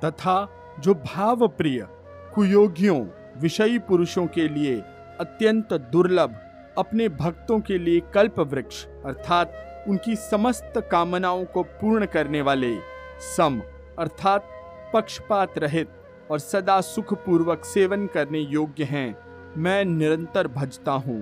तथा 0.05 0.49
जो 0.79 0.93
भाव 0.93 1.47
प्रिय 1.47 1.87
कुयोगियों, 2.35 3.05
विषयी 3.41 3.79
पुरुषों 3.79 4.27
के 4.27 4.47
लिए 4.47 4.83
अत्यंत 5.19 5.73
दुर्लभ 5.91 6.35
अपने 6.77 7.07
भक्तों 7.11 7.59
के 7.59 7.77
लिए 7.77 7.99
कल्प 8.13 8.39
वृक्ष, 8.41 8.85
अर्थात 9.05 9.85
उनकी 9.89 10.15
समस्त 10.15 10.73
कामनाओं 10.91 11.43
को 11.45 11.63
पूर्ण 11.63 12.05
करने 12.05 12.41
वाले 12.41 12.75
सम, 13.27 13.61
अर्थात 13.99 14.49
पक्षपात 14.93 15.57
रहित 15.57 15.89
और 16.31 16.39
सदा 16.39 16.79
सुखपूर्वक 16.83 17.65
सेवन 17.65 18.05
करने 18.07 18.39
योग्य 18.39 18.83
हैं, 18.83 19.17
मैं 19.57 19.83
निरंतर 19.85 20.47
भजता 20.49 20.91
हूँ। 20.91 21.21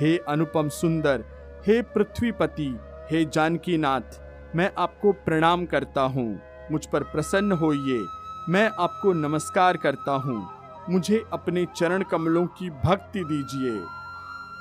हे 0.00 0.16
अनुपम 0.28 0.68
सुंदर, 0.70 1.24
हे 1.66 1.80
पृथ्वीपति, 1.94 2.74
हे 3.10 3.24
जानकी 3.24 3.76
नाथ 3.78 4.20
मैं 4.56 4.70
आपको 4.78 5.12
प्रणाम 5.24 5.64
करता 5.66 6.02
हूँ। 6.02 6.40
मुझ 6.72 6.84
पर 6.86 7.02
प्रसन्न 7.04 7.52
होइए, 7.54 8.04
मैं 8.48 8.68
आपको 8.78 9.12
नमस्कार 9.12 9.76
करता 9.76 10.12
हूँ। 10.16 10.42
मुझे 10.90 11.24
अपने 11.32 11.66
चरण 11.76 12.02
कमलों 12.02 12.46
की 12.46 12.70
भक्ति 12.70 13.24
दीजिए। 13.24 13.84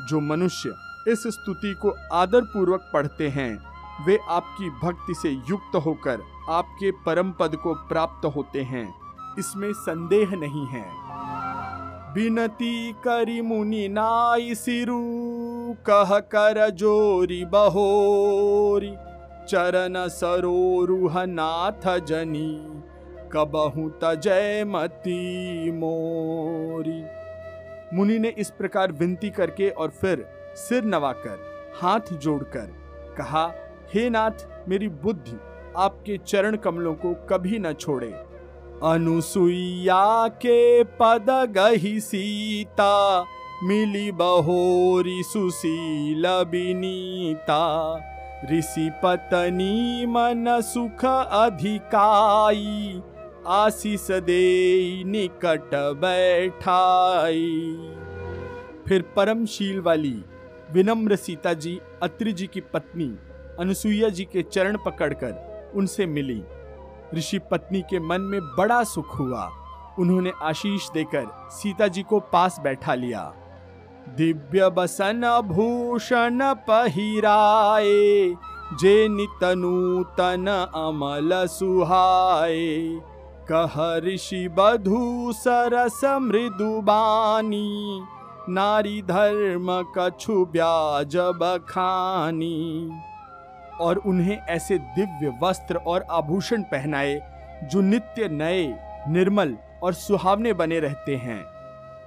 जो 0.08 0.20
मनुष्य 0.20 0.74
इस 1.08 1.24
स्तुति 1.28 1.74
को 1.74 1.96
आदर 2.14 2.42
पूर्वक 2.42 2.92
पढ़ते 2.94 3.28
हैं, 3.28 3.64
वे 4.06 4.20
आपकी 4.30 4.70
भक्ति 4.70 5.14
से 5.14 5.30
युक्त 5.30 5.76
होकर 5.76 6.22
आपके 6.50 6.92
परम 6.92 7.32
पद 7.32 7.56
को 7.56 7.74
प्राप्त 7.74 8.26
होते 8.26 8.62
हैं। 8.62 8.96
इसमें 9.40 9.74
संदेह 9.74 10.30
नहीं 10.30 10.66
है। 10.66 10.86
बिनती 12.14 12.94
करी 12.94 13.42
मुनि 13.42 13.88
नाई 13.88 14.56
सिरु, 14.56 15.02
कह 15.74 16.20
कर 16.20 16.70
जोरी 16.70 17.46
बहोरी, 17.46 18.96
चरण 19.50 20.08
सरोरुह 20.08 21.26
नाथ 21.26 22.00
जनी। 22.00 22.83
कबहू 23.34 23.90
तजय 24.04 24.64
मती 24.68 25.72
मोरी। 25.72 27.02
मुनि 27.98 28.18
ने 28.20 28.30
इस 28.38 28.50
प्रकार 28.50 28.92
विनती 28.92 29.30
करके 29.30 29.70
और 29.70 29.90
फिर 29.90 30.26
सिर 30.56 30.84
नवाकर, 30.84 31.38
हाथ 31.82 32.14
जोड़कर 32.14 32.68
कहा, 33.18 33.46
हे 33.94 34.10
नाथ, 34.10 34.46
मेरी 34.70 34.88
बुद्धि 34.88 35.38
आपके 35.78 36.18
चरण 36.18 36.56
कमलों 36.56 36.94
को 36.96 37.14
कभी 37.30 37.60
न 37.60 37.74
छोड़े। 37.74 38.12
अनुसुईया 38.84 40.28
के 40.28 40.84
पद 40.84 41.26
गही 41.58 42.00
सीता, 42.00 43.22
मिली 43.64 44.12
बहोरी 44.12 45.24
सुशील 45.24 46.26
बिनीता 46.52 47.64
ऋषि 48.52 48.90
पत्नी 49.04 50.06
मन 50.06 50.46
सुख 50.62 51.06
अधिकाई 51.06 53.02
आशीष 53.48 54.12
दे 54.12 55.04
निकट 55.04 55.70
बैठाई। 55.74 57.78
फिर 58.88 59.02
परमशील 59.02 59.82
वाली 59.82 60.24
विनम्र 60.72 61.16
सीता 61.16 61.54
जी, 61.54 61.82
अत्रि 62.04 62.34
जी 62.34 62.48
की 62.48 62.62
पत्नी, 62.62 63.18
अनुसुईया 63.60 64.10
जी 64.10 64.26
के 64.26 64.42
चरण 64.42 64.78
पकड़कर 64.86 65.72
उनसे 65.76 66.06
मिली। 66.06 66.44
ऋषि 67.16 67.40
पत्नी 67.40 67.82
के 67.82 68.00
मन 68.00 68.22
में 68.22 68.42
बड़ा 68.42 68.84
सुख 68.84 69.20
हुआ। 69.20 69.52
उन्होंने 70.00 70.32
आशीष 70.42 70.90
देकर 70.90 71.50
सीता 71.50 71.88
जी 71.88 72.04
को 72.04 72.20
पास 72.20 72.60
बैठा 72.64 72.96
लिया। 72.96 73.34
दिव्य 74.10 74.70
बसन 74.70 75.42
भूषण 75.46 76.40
पहिराए, 76.44 78.36
जे 78.80 79.08
नितनूतन 79.08 80.72
अमल 80.76 81.48
सुहाए। 81.48 83.00
कह 83.52 83.98
ऋषि 83.98 84.48
बधु 84.48 85.34
सरस 85.34 86.02
मृदुबानी 86.04 88.02
नारी 88.50 89.02
धर्म 89.02 89.84
कछु 89.98 90.46
ब्याज 90.46 91.16
बखानी। 91.18 92.92
और 93.82 93.98
उन्हें 93.98 94.38
ऐसे 94.38 94.78
दिव्य 94.78 95.40
वस्त्र 95.44 95.76
और 95.78 96.06
आभूषण 96.12 96.62
पहनाए, 96.62 97.22
जो 97.64 97.82
नित्य 97.82 98.30
नए, 98.30 98.80
निर्मल 99.08 99.58
और 99.84 99.94
सुहावने 99.94 100.54
बने 100.54 100.80
रहते 100.80 101.16
हैं। 101.16 101.46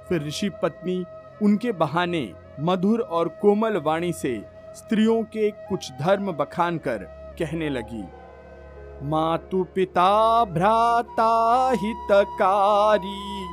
फिर 0.09 0.23
ऋषि 0.23 0.49
पत्नी 0.63 1.05
उनके 1.43 1.73
बहाने 1.73 2.33
मधुर 2.61 3.01
और 3.01 3.29
कोमल 3.29 3.77
वाणी 3.77 4.13
से 4.13 4.45
स्त्रियों 4.75 5.23
के 5.23 5.51
कुछ 5.51 5.93
धर्म 5.93 6.33
बखान 6.33 6.79
कर 6.79 6.99
कहने 7.39 7.69
लगी। 7.69 8.05
मातु 9.03 9.65
पिता 9.65 10.45
भ्राता 10.45 11.71
हितकारी 11.71 13.49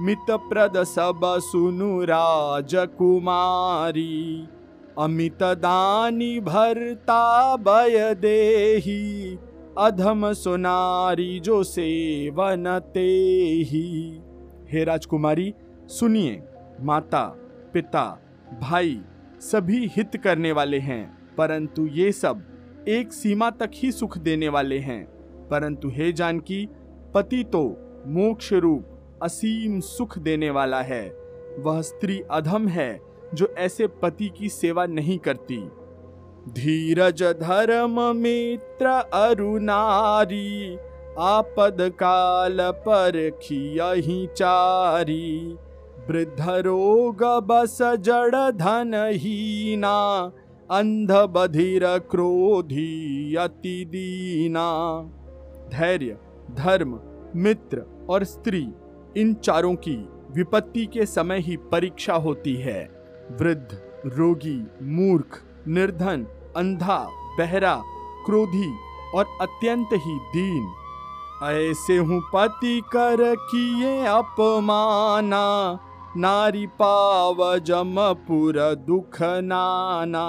मित 0.00 0.30
प्रद 0.30 0.82
सब 0.84 1.20
सुनु 1.24 2.04
राजकुमारी। 2.04 2.88
अमित 4.98 5.42
दानी 5.42 6.40
भरता 6.40 7.56
बय 7.56 8.14
देही, 8.14 9.38
अधम 9.78 10.32
सुनारी 10.32 11.40
जो 11.40 11.62
सेवन 11.62 12.78
ते 12.94 13.08
ही 13.70 14.20
हे 14.72 14.84
राजकुमारी, 14.84 15.54
सुनिए, 15.88 16.42
माता, 16.80 17.24
पिता, 17.72 18.20
भाई, 18.60 19.00
सभी 19.40 19.86
हित 19.96 20.16
करने 20.24 20.52
वाले 20.52 20.78
हैं, 20.78 21.18
परंतु 21.38 21.86
ये 21.86 22.12
सब 22.12 22.42
एक 22.88 23.12
सीमा 23.12 23.50
तक 23.50 23.70
ही 23.74 23.92
सुख 23.92 24.18
देने 24.18 24.48
वाले 24.48 24.78
हैं। 24.78 25.04
परंतु 25.48 25.88
हे 25.88 26.12
जानकी, 26.12 26.68
पति 27.14 27.44
तो 27.44 27.76
मोक्ष 28.06 28.52
रूप, 28.52 29.18
असीम 29.22 29.80
सुख 29.80 30.18
देने 30.18 30.50
वाला 30.50 30.82
है। 30.82 31.16
वह 31.58 31.82
स्त्री 31.82 32.22
अधम 32.30 32.68
है 32.68 33.00
जो 33.34 33.54
ऐसे 33.58 33.86
पति 33.86 34.28
की 34.28 34.48
सेवा 34.48 34.86
नहीं 34.86 35.18
करती। 35.18 35.68
धीरज 36.48 37.22
धर्म 37.22 38.16
मित्र 38.16 38.86
अरुनारी 39.14 40.76
आपद 41.18 41.76
काल 41.80 42.58
पर 42.60 43.38
खियही 43.42 44.26
चारी। 44.26 45.56
वृद्ध 46.10 46.48
रोग 46.48 47.24
बस 47.24 47.78
जड़ 47.82 48.50
धन 48.50 49.10
हीना 49.12 50.32
अंध 50.70 51.12
बधिर 51.12 51.98
क्रोधी 51.98 53.34
अति 53.34 53.84
दीना 53.88 55.02
धैर्य, 55.68 56.16
धर्म, 56.50 57.00
मित्र 57.36 58.06
और 58.10 58.24
स्त्री, 58.24 58.68
इन 59.16 59.34
चारों 59.34 59.74
की 59.74 59.96
विपत्ति 60.30 60.86
के 60.86 61.06
समय 61.06 61.40
ही 61.40 61.56
परीक्षा 61.56 62.14
होती 62.14 62.54
है। 62.54 62.84
वृद्ध, 63.40 63.82
रोगी, 64.06 64.66
मूर्ख, 64.82 65.42
निर्धन, 65.68 66.26
अंधा, 66.56 67.08
बहरा, 67.38 67.82
क्रोधी 68.26 68.72
और 69.14 69.24
अत्यंत 69.40 69.88
ही 69.92 70.18
दीन। 70.18 70.72
ऐसे 71.42 71.96
हूँ 71.96 72.22
पति 72.34 72.82
कर 72.92 73.34
किए 73.34 74.04
अपमाना। 74.06 75.44
नारी 76.16 76.66
पाव 76.66 77.58
जमपुर 77.58 78.54
दुख 78.74 79.16
नाना। 79.22 80.26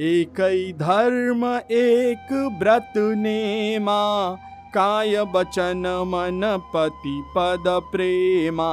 एक 0.00 0.74
धर्म 0.78 1.44
एक 1.70 2.56
व्रत 2.60 2.92
नेमा। 2.96 4.34
काय 4.74 5.24
बचन 5.24 5.82
मन 6.06 6.58
पति 6.74 7.22
पद 7.36 7.64
प्रेमा। 7.68 8.72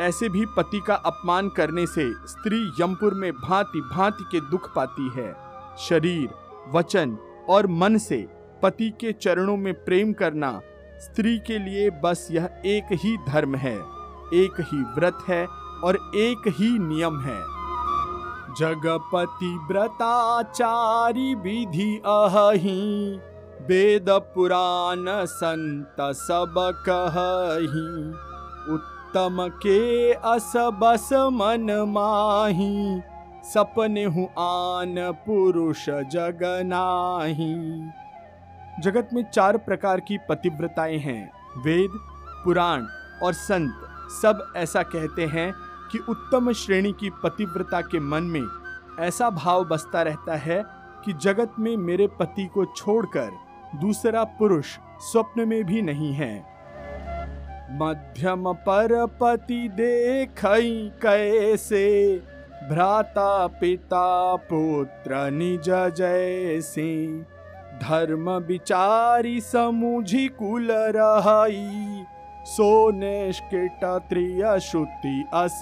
ऐसे 0.00 0.28
भी 0.28 0.46
पति 0.46 0.80
का 0.86 0.94
अपमान 0.94 1.48
करने 1.48 1.86
से 1.86 2.12
स्त्री 2.12 2.70
यमपुर 2.80 3.14
में 3.14 3.32
भांति 3.32 3.80
भांति 3.80 4.24
के 4.32 4.40
दुख 4.40 4.74
पाती 4.76 5.10
है। 5.16 5.36
शरीर, 5.78 6.28
वचन 6.72 7.16
और 7.48 7.66
मन 7.66 7.98
से 7.98 8.26
पति 8.62 8.90
के 9.00 9.12
चरणों 9.12 9.56
में 9.56 9.84
प्रेम 9.84 10.12
करना 10.12 10.60
स्त्री 10.98 11.38
के 11.38 11.58
लिए 11.58 11.90
बस 11.90 12.28
यह 12.30 12.48
एक 12.66 12.84
ही 12.92 13.16
धर्म 13.28 13.54
है। 13.54 13.99
एक 14.34 14.60
ही 14.60 14.82
व्रत 14.82 15.18
है 15.28 15.46
और 15.84 15.96
एक 16.14 16.42
ही 16.48 16.78
नियम 16.78 17.20
है। 17.20 17.40
जगपति 18.58 19.58
व्रताचारी 19.70 21.34
विधि 21.34 22.02
अहि 22.06 23.20
वेद 23.62 24.06
पुराण 24.10 25.04
संत 25.26 25.96
सब 26.00 26.54
कही 26.88 28.10
उत्तम 28.74 29.48
के 29.48 30.12
अस 30.12 30.52
बस 30.56 31.08
मन 31.12 31.84
माही, 31.88 33.00
सपने 33.44 34.04
आन 34.38 35.12
पुरुष 35.26 35.90
जगनाही। 35.90 37.54
जगत 38.82 39.08
में 39.12 39.30
चार 39.30 39.56
प्रकार 39.56 40.00
की 40.00 40.18
पतिव्रताएँ 40.18 40.98
हैं, 40.98 41.32
वेद, 41.58 41.90
पुराण 42.44 42.86
और 43.22 43.32
संत। 43.32 43.89
सब 44.10 44.52
ऐसा 44.56 44.82
कहते 44.82 45.26
हैं 45.26 45.54
कि 45.92 45.98
उत्तम 45.98 46.52
श्रेणी 46.52 46.92
की 46.92 47.10
पतिव्रता 47.10 47.80
के 47.80 48.00
मन 48.00 48.22
में 48.22 48.46
ऐसा 49.00 49.30
भाव 49.30 49.64
बसता 49.64 50.02
रहता 50.02 50.36
है 50.36 50.64
कि 51.04 51.12
जगत 51.12 51.52
में 51.58 51.76
मेरे 51.76 52.06
पति 52.06 52.46
को 52.46 52.64
छोड़कर 52.64 53.30
दूसरा 53.74 54.24
पुरुष 54.24 54.66
स्वप्न 55.00 55.48
में 55.48 55.64
भी 55.64 55.82
नहीं 55.82 56.12
है। 56.12 56.50
मध्यम 57.72 58.52
पर 58.52 59.06
पति 59.06 59.68
देख 59.68 60.40
कैसे? 61.02 62.18
भ्राता 62.68 63.46
पिता 63.46 64.36
पुत्र 64.36 65.30
निज 65.30 65.70
जैसे। 65.70 67.20
धर्म 67.82 68.30
विचारी 68.30 69.40
समुझी 69.40 70.28
कुल 70.28 70.68
रहाई। 70.70 72.04
श्रुति 74.58 75.24
अस 75.34 75.60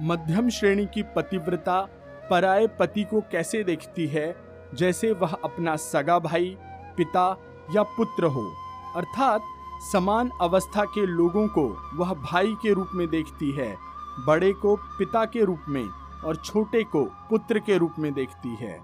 मध्यम 0.00 0.48
श्रेणी 0.48 0.86
की 0.86 1.02
पतिव्रता 1.02 1.88
पराय 2.30 2.66
पति 2.66 3.04
को 3.04 3.20
कैसे 3.20 3.64
देखती 3.64 4.06
है? 4.06 4.36
जैसे 4.74 5.12
वह 5.12 5.36
अपना 5.44 5.76
सगा 5.76 6.18
भाई, 6.18 6.56
पिता 6.96 7.36
या 7.74 7.82
पुत्र 7.82 8.24
हो। 8.24 8.52
अर्थात 8.96 9.40
समान 9.92 10.30
अवस्था 10.40 10.84
के 10.84 11.06
लोगों 11.06 11.48
को 11.48 11.66
वह 11.94 12.14
भाई 12.14 12.54
के 12.62 12.72
रूप 12.72 12.88
में 12.94 13.08
देखती 13.08 13.52
है, 13.52 13.76
बड़े 14.26 14.52
को 14.52 14.76
पिता 14.76 15.24
के 15.24 15.44
रूप 15.44 15.60
में 15.68 15.88
और 16.24 16.36
छोटे 16.36 16.82
को 16.82 17.04
पुत्र 17.04 17.58
के 17.58 17.78
रूप 17.78 17.94
में 17.98 18.14
देखती 18.14 18.54
है, 18.54 18.80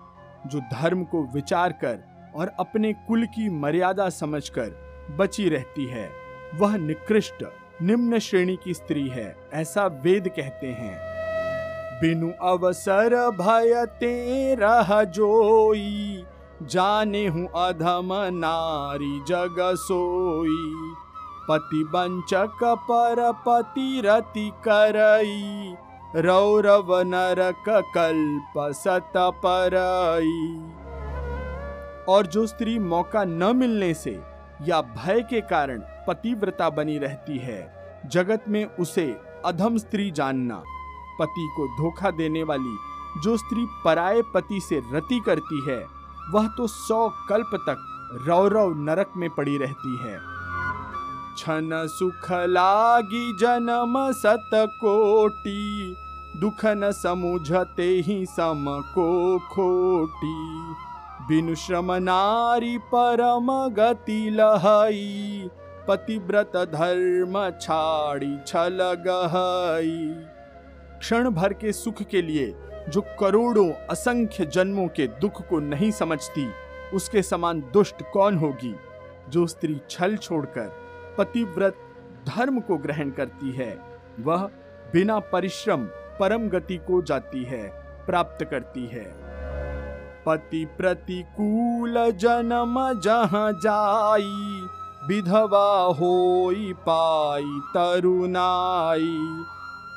जो 0.47 0.61
धर्म 0.61 1.05
को 1.05 1.23
विचार 1.35 1.73
कर 1.73 2.15
और 2.37 2.49
अपने 2.49 2.93
कुल 2.93 3.27
की 3.27 3.49
मर्यादा 3.51 4.09
समझकर 4.09 4.84
बची 5.11 5.49
रहती 5.49 5.87
है। 5.87 6.11
वह 6.55 6.77
निकृष्ट, 6.77 7.45
निम्न 7.83 8.19
श्रेणी 8.19 8.59
की 8.65 8.75
स्त्री 8.75 9.09
है, 9.09 9.37
ऐसा 9.53 9.87
वेद 9.87 10.29
कहते 10.29 10.67
हैं। 10.67 11.15
बिनु 12.01 12.31
अवसर 12.43 13.31
भय 13.31 13.87
तेरह 13.87 15.03
जोई, 15.05 16.25
जाने 16.63 17.27
हूँ 17.27 17.49
अधम 17.57 18.09
नारी 18.13 19.21
जग 19.29 19.57
सोई। 19.61 20.95
पति 21.49 21.85
बंचक 21.85 22.59
पर 22.65 23.33
पति 23.33 24.03
रति 24.05 24.53
करई 24.69 25.75
रौरव 26.17 27.01
नरक 27.01 27.65
कल्प 27.69 28.73
सत 28.73 29.13
परई। 29.17 30.57
और 32.09 32.27
जो 32.27 32.47
स्त्री 32.47 32.79
मौका 32.79 33.25
न 33.25 33.57
मिलने 33.57 33.95
से 33.95 34.34
या 34.63 34.81
भय 34.81 35.21
के 35.21 35.41
कारण 35.41 35.83
पतिव्रता 36.09 36.71
बनी 36.71 36.99
रहती 36.99 37.39
है। 37.39 37.61
जगत 38.07 38.45
में 38.49 38.65
उसे 38.77 39.07
अधम 39.45 39.77
स्त्री 39.77 40.11
जानना, 40.11 40.63
पति 41.21 41.49
को 41.57 41.67
धोखा 41.77 42.11
देने 42.11 42.43
वाली 42.43 42.77
जो 43.23 43.37
स्त्री 43.37 43.67
पराये 43.85 44.23
पति 44.35 44.61
से 44.61 44.83
रति 44.93 45.21
करती 45.27 45.65
है, 45.69 45.85
वह 46.31 46.47
तो 46.49 46.67
सौ 46.67 47.09
कल्प 47.29 47.51
तक 47.55 47.91
रौरव 48.29 48.75
नरक 48.77 49.13
में 49.17 49.31
पड़ी 49.31 49.57
रहती 49.59 49.97
है। 50.03 50.17
छन 51.39 51.71
सुख 51.91 52.31
लागी 52.33 53.37
जन्म 53.37 53.95
सत 54.13 54.51
कोटि 54.55 55.97
दुख 56.37 56.65
न 56.67 56.91
समुझते 56.93 57.89
ही 58.07 58.25
सम 58.27 58.65
को 58.95 59.39
खोटी। 59.39 60.75
बिनु 61.29 61.55
श्रम 61.55 61.93
नारी 61.93 62.79
परम 62.79 63.47
गति 63.69 64.31
लहई 64.31 65.49
पतिव्रत 65.89 66.57
धर्म 66.73 67.39
छाड़ी 67.61 68.37
छल 68.47 68.79
गहई 69.07 69.97
क्षण 70.99 71.31
भर 71.31 71.53
के 71.53 71.73
सुख 71.73 72.03
के 72.03 72.23
लिए 72.23 72.55
जो 72.89 73.01
करोड़ों 73.21 73.71
असंख्य 73.91 74.47
जन्मों 74.47 74.87
के 74.89 75.07
दुख 75.07 75.41
को 75.49 75.59
नहीं 75.61 75.91
समझती, 75.91 76.47
उसके 76.95 77.23
समान 77.23 77.61
दुष्ट 77.73 78.03
कौन 78.13 78.39
होगी, 78.39 78.75
जो 79.29 79.47
स्त्री 79.47 79.81
छल 79.91 80.17
छोड़कर 80.17 80.71
पतिव्रत 81.19 81.79
धर्म 82.29 82.61
को 82.61 82.77
ग्रहण 82.77 83.11
करती 83.11 83.53
है, 83.53 83.77
वह 84.21 84.49
बिना 84.93 85.19
परिश्रम 85.33 85.87
परम 86.21 86.49
गति 86.49 86.77
को 86.77 87.03
जाती 87.03 87.45
है, 87.45 87.67
प्राप्त 88.07 88.45
करती 88.45 88.87
है। 88.87 89.24
पति 90.27 90.65
प्रतिकूल 90.77 92.11
जन्म 92.11 93.01
जहाँ 93.01 93.53
जाई, 93.53 94.67
विधवा 95.09 95.85
होई 96.01 96.73
पाई 96.89 97.61
तरुणाई। 97.75 99.19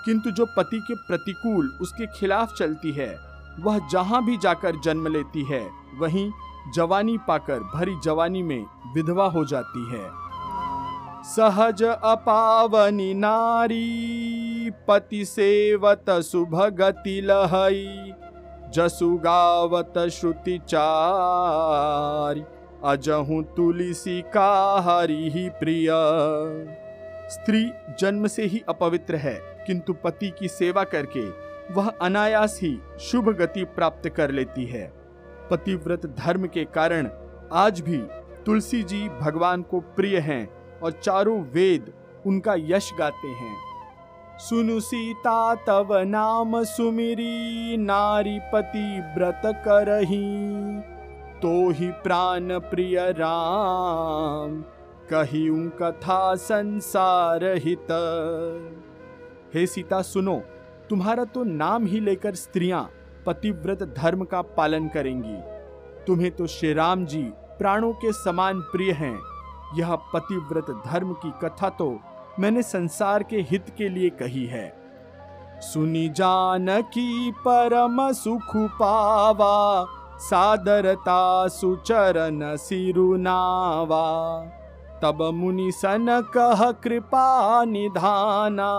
किंतु 0.06 0.32
जो 0.32 0.46
पति 0.46 0.80
के 0.80 0.96
प्रतिकूल 0.96 1.78
उसके 1.82 2.06
खिलाफ 2.08 2.54
चलती 2.54 2.92
है, 2.92 3.20
वह 3.60 3.88
जहाँ 3.92 4.26
भी 4.26 4.38
जाकर 4.38 4.76
जन्म 4.76 5.08
लेती 5.08 5.44
है, 5.44 5.70
वहीं 6.00 6.32
जवानी 6.76 7.18
पाकर 7.18 7.60
भरी 7.60 7.96
जवानी 8.04 8.44
में 8.44 8.66
विधवा 8.96 9.26
हो 9.26 9.46
जाती 9.46 9.90
है। 9.92 10.10
सहज 11.24 11.84
अपावनी 11.84 13.14
नारी, 13.14 14.72
पति 14.88 15.26
सेवत 15.26 16.10
शुभ 16.10 16.56
गति 16.56 17.22
लहई। 17.22 18.14
जसु 18.74 19.10
गावत 19.18 19.94
श्रुति 20.12 20.58
चारी, 20.68 22.44
अजहू 22.84 23.42
तुलसी 23.42 24.22
का 24.22 24.80
हरि 24.80 25.30
ही 25.34 25.50
प्रिय। 25.50 25.88
स्त्री 27.30 27.72
जन्म 28.00 28.28
से 28.28 28.46
ही 28.46 28.62
अपवित्र 28.70 29.16
है, 29.16 29.36
किंतु 29.68 29.94
पति 29.94 30.30
की 30.40 30.48
सेवा 30.48 30.84
करके 30.84 31.30
वह 31.74 31.90
अनायास 31.90 32.60
ही 32.64 32.78
शुभ 33.02 33.30
गति 33.30 33.64
प्राप्त 33.64 34.10
कर 34.10 34.32
लेती 34.32 34.66
है। 34.66 34.94
पतिव्रत 35.52 36.06
धर्म 36.06 36.48
के 36.48 36.64
कारण 36.66 37.10
आज 37.54 37.82
भी 37.82 37.98
तुलसी 38.46 38.84
जी 38.84 39.10
भगवान 39.10 39.62
को 39.62 39.80
प्रिय 39.80 40.18
हैं 40.18 40.48
और 40.80 40.92
चारों 40.92 41.42
वेद 41.44 41.94
उनका 42.26 42.56
यश 42.58 42.92
गाते 43.00 43.28
हैं। 43.28 43.67
सुनु 44.40 44.80
सीता, 44.80 45.56
तव 45.56 45.88
नाम 45.98 46.64
सुमिरी, 46.64 47.78
नारी 47.78 48.40
पति 48.54 49.14
व्रत 49.18 49.42
करही। 49.46 50.80
तो 51.40 51.72
ही 51.72 51.88
प्राण 51.88 52.60
प्रिय 52.60 53.12
राम 53.12 54.62
कही 55.10 55.70
कथा 55.70 56.36
संसार 56.36 57.44
हित। 57.44 57.88
हे 59.54 59.68
सीता, 59.68 60.02
सुनो, 60.02 60.42
तुम्हारा 60.90 61.24
तो 61.24 61.44
नाम 61.44 61.86
ही 61.86 62.00
लेकर 62.00 62.36
स्त्रियाँ 62.36 62.90
पतिव्रत 63.26 63.84
धर्म 63.98 64.24
का 64.24 64.42
पालन 64.42 64.88
करेंगी। 64.88 65.38
तुम्हें 66.08 66.32
तो 66.32 66.48
श्री 66.48 66.74
राम 66.74 67.06
जी 67.06 67.24
प्राणों 67.60 67.94
के 67.94 68.12
समान 68.12 68.62
प्रिय 68.62 68.92
हैं। 68.92 69.20
यह 69.76 69.96
पतिव्रत 69.96 70.84
धर्म 70.88 71.14
की 71.14 71.32
कथा 71.44 71.70
तो 71.70 72.00
मैंने 72.40 72.62
संसार 72.62 73.24
के 73.24 73.38
हित 73.42 73.66
के 73.78 73.90
लिए 73.90 74.10
कही 74.10 74.46
है। 74.46 74.74
सुनी 75.62 76.10
जान 76.10 76.68
की 76.82 77.32
परम 77.32 78.12
सुख 78.14 78.56
पावा, 78.56 79.86
सादरता 80.20 81.48
सुचरण 81.48 82.56
सिरुनावा 82.56 84.06
तब 85.02 85.22
मुनि 85.34 85.72
सन 85.72 86.06
कह 86.38 86.72
कृपा 86.72 87.64
निधाना 87.64 88.70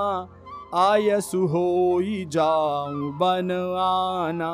आय 0.75 1.21
सुहोई 1.21 2.25
जाऊँ 2.29 3.11
बन 3.18 3.51
आना। 3.81 4.53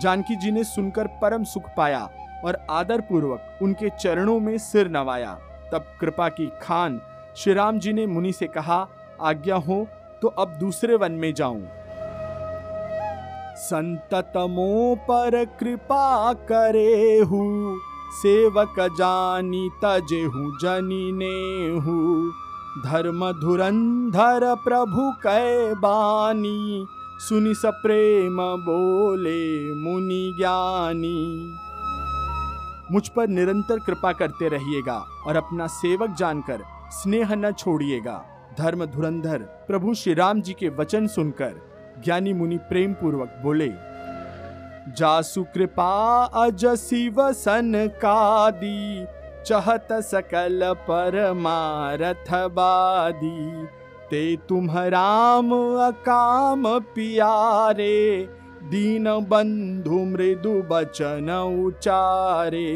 जानकी 0.00 0.36
जी 0.36 0.50
ने 0.50 0.64
सुनकर 0.64 1.06
परम 1.22 1.44
सुख 1.44 1.68
पाया 1.76 2.08
और 2.44 2.58
आदर 2.70 3.00
पूर्वक 3.00 3.58
उनके 3.62 3.90
चरणों 4.00 4.40
में 4.40 4.56
सिर 4.58 4.88
नवाया। 4.88 5.32
तब 5.72 5.86
कृपा 6.00 6.28
की 6.28 6.46
खान 6.62 7.00
श्री 7.36 7.52
राम 7.54 7.78
जी 7.78 7.92
ने 7.92 8.06
मुनि 8.06 8.32
से 8.32 8.46
कहा, 8.46 8.76
आज्ञा 9.20 9.56
हो 9.56 9.86
तो 10.22 10.28
अब 10.28 10.56
दूसरे 10.60 10.94
वन 10.96 11.12
में 11.12 11.32
जाऊँ। 11.34 11.66
संततमो 13.58 14.94
पर 15.00 15.44
कृपा 15.60 16.32
करे 16.48 17.18
हूँ, 17.20 17.78
सेवक 18.12 18.74
जानी 18.98 19.68
तजेहू 19.84 20.50
जनी 20.58 21.12
ने 21.12 21.76
हूँ 21.78 22.32
धर्म 22.84 23.30
धुरंधर 23.40 24.54
प्रभु 24.64 25.10
कै 25.22 25.74
बानी, 25.74 26.86
सुनि 27.20 27.54
सप्रेम 27.54 28.36
बोले 28.64 29.72
मुनि 29.74 30.32
ज्ञानी। 30.38 31.18
मुझ 32.92 33.08
पर 33.08 33.28
निरंतर 33.28 33.78
कृपा 33.78 34.12
करते 34.12 34.48
रहिएगा 34.48 34.96
और 35.26 35.36
अपना 35.36 35.66
सेवक 35.74 36.16
जानकर 36.18 36.62
स्नेह 36.92 37.34
न 37.34 37.50
छोड़िएगा। 37.52 38.24
धर्म 38.58 38.84
धुरंधर, 38.86 39.38
प्रभु 39.38 39.94
श्री 39.94 40.14
राम 40.14 40.40
जी 40.40 40.52
के 40.52 40.68
वचन 40.68 41.06
सुनकर 41.06 41.60
ज्ञानी 42.04 42.32
मुनि 42.32 42.56
प्रेम 42.68 42.92
पूर्वक 42.92 43.40
बोले, 43.42 43.68
जासु 44.96 45.44
कृपा 45.44 45.92
अज 46.36 46.66
शिव 46.78 47.16
सन 47.32 47.72
कादी, 47.96 49.06
चहत 49.46 49.92
सकल 50.02 50.60
परमारथ 50.80 52.32
बादी। 52.50 53.66
ते 54.10 54.36
तुम 54.48 54.70
राम 54.70 55.50
अकाम 55.82 56.62
पियारे, 56.94 58.28
दीन 58.62 59.04
बंधु 59.28 59.98
मृदु 60.04 60.52
बचन 60.70 61.30
उचारे। 61.66 62.72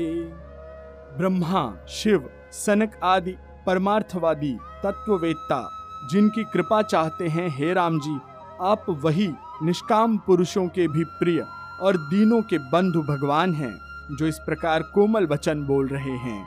ब्रह्मा, 1.18 1.62
शिव, 1.88 2.30
सनक 2.52 2.98
आदि 3.04 3.36
परमार्थवादी, 3.66 4.52
तत्ववेत्ता, 4.82 5.68
जिनकी 6.10 6.44
कृपा 6.44 6.82
चाहते 6.82 7.28
हैं 7.28 7.48
हे 7.48 7.72
राम 7.72 7.98
जी 8.00 8.18
आप 8.62 8.86
वही 8.88 9.30
निष्काम 9.62 10.16
पुरुषों 10.18 10.66
के 10.68 10.88
भी 10.88 11.04
प्रिय 11.04 11.46
और 11.80 11.96
दीनों 11.96 12.42
के 12.42 12.58
बंधु 12.58 13.02
भगवान 13.02 13.54
हैं, 13.54 13.76
जो 14.16 14.26
इस 14.26 14.38
प्रकार 14.38 14.82
कोमल 14.82 15.26
वचन 15.26 15.62
बोल 15.62 15.88
रहे 15.88 16.16
हैं। 16.16 16.42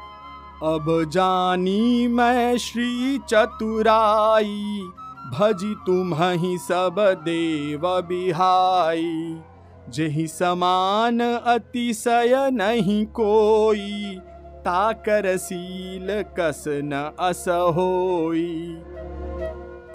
अब 0.64 1.10
जानी 1.14 2.08
मैं 2.08 2.58
श्री 2.58 3.18
चतुराई, 3.30 4.90
भजी 5.34 5.74
तुम 5.86 6.14
ही 6.16 6.58
सब 6.58 6.96
देव 7.26 7.82
बिहाई। 7.86 9.42
जही 9.90 10.28
समान 10.28 11.20
अतिशय 11.22 12.50
नहीं 12.54 13.06
कोई 13.06 14.20
ताकर 14.66 15.26
सील 15.38 16.22
कस 16.40 16.64
न 16.68 17.12
अस 17.20 17.46
होई 17.48 18.76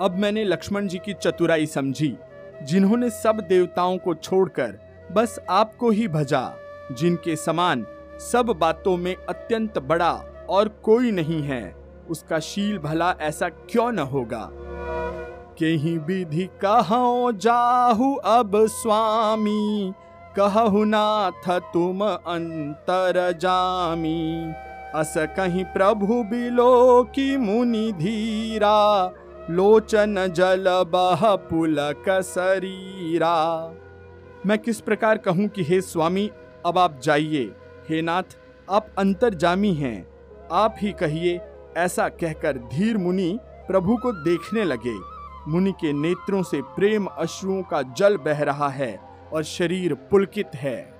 अब 0.00 0.16
मैंने 0.18 0.44
लक्ष्मण 0.44 0.88
जी 0.88 0.98
की 0.98 1.12
चतुराई 1.12 1.66
समझी, 1.66 2.16
जिन्होंने 2.62 3.10
सब 3.10 3.40
देवताओं 3.40 3.96
को 3.98 4.14
छोड़कर 4.14 4.78
बस 5.12 5.38
आपको 5.50 5.90
ही 5.90 6.08
भजा, 6.08 6.52
जिनके 6.92 7.36
समान 7.36 7.86
सब 8.20 8.54
बातों 8.60 8.96
में 8.96 9.14
अत्यंत 9.16 9.78
बड़ा 9.78 10.12
और 10.50 10.68
कोई 10.82 11.10
नहीं 11.10 11.42
है, 11.42 11.74
उसका 12.10 12.38
शील 12.38 12.78
भला 12.78 13.10
ऐसा 13.20 13.48
क्यों 13.48 13.90
न 13.92 13.98
होगा? 13.98 14.48
कहीं 15.60 15.98
विधि 15.98 16.48
कहो 16.64 17.32
जाहु 17.32 18.14
अब 18.14 18.52
स्वामी? 18.66 19.92
कहु 20.38 20.84
नाथ, 20.84 21.60
तुम 21.60 22.04
अंतर 22.04 23.32
जामी। 23.32 24.52
अस 24.94 25.14
कहीं 25.16 25.64
प्रभु 25.64 26.22
बिलो 26.22 27.02
की 27.04 27.36
मुनि 27.36 27.92
धीरा। 27.92 29.12
लोचन 29.50 30.28
जल 30.36 30.64
बह 30.68 31.34
पुलक 31.36 32.22
शरीरा 32.22 33.72
मैं 34.46 34.58
किस 34.58 34.80
प्रकार 34.80 35.18
कहूँ 35.18 35.48
कि 35.48 35.64
हे 35.64 35.80
स्वामी, 35.80 36.30
अब 36.66 36.78
आप 36.78 37.00
जाइए। 37.02 37.54
हे 37.88 38.02
नाथ, 38.02 38.38
आप 38.70 38.86
अंतर्जामी 38.98 39.72
हैं। 39.74 40.08
आप 40.52 40.76
ही 40.82 40.92
कहिए, 40.92 41.40
ऐसा 41.76 42.08
कहकर 42.08 42.58
धीर 42.58 42.98
मुनि 42.98 43.38
प्रभु 43.68 43.96
को 43.96 44.12
देखने 44.12 44.64
लगे। 44.64 44.96
मुनि 45.48 45.72
के 45.72 45.92
नेत्रों 45.92 46.42
से 46.42 46.62
प्रेम 46.62 47.06
अश्रुओं 47.06 47.62
का 47.62 47.82
जल 47.82 48.16
बह 48.16 48.42
रहा 48.42 48.68
है। 48.68 49.07
और 49.32 49.42
शरीर 49.42 49.94
पुलकित 49.94 50.50
है। 50.54 50.98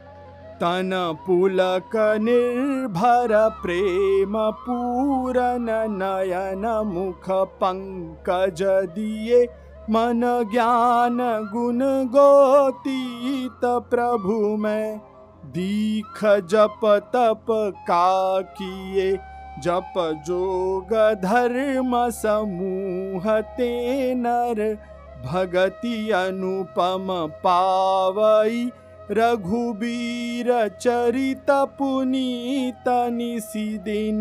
तन 0.56 1.16
पुलक 1.26 1.90
निर्भर 1.96 3.48
प्रेम 3.62 4.32
पूरन 4.50 5.66
नयन 5.90 6.82
मुख 6.86 7.30
पंकज 7.30 8.62
दिए। 8.62 9.44
मन 9.90 10.48
ज्ञान 10.52 11.18
गुण 11.52 11.78
गोतीत 11.84 13.60
प्रभु 13.64 14.56
में। 14.56 15.00
दीख 15.44 16.24
जप 16.24 16.80
तप 16.84 17.46
का 17.78 18.40
किए। 18.40 19.18
जप 19.58 19.92
जोग 19.98 21.14
धर्म 21.22 22.10
समूह 22.10 23.40
ते 23.40 23.70
नर। 24.14 24.78
भगति 25.24 26.10
अनुपम 26.10 27.06
पावई 27.44 28.70
रघुबीर 29.10 30.46
चरित 30.68 31.50
पुनीत 31.50 32.88
निसी 33.12 33.66
दिन 33.78 34.20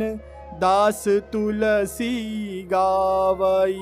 दास 0.60 1.04
तुलसी 1.08 2.12
गावई 2.64 3.78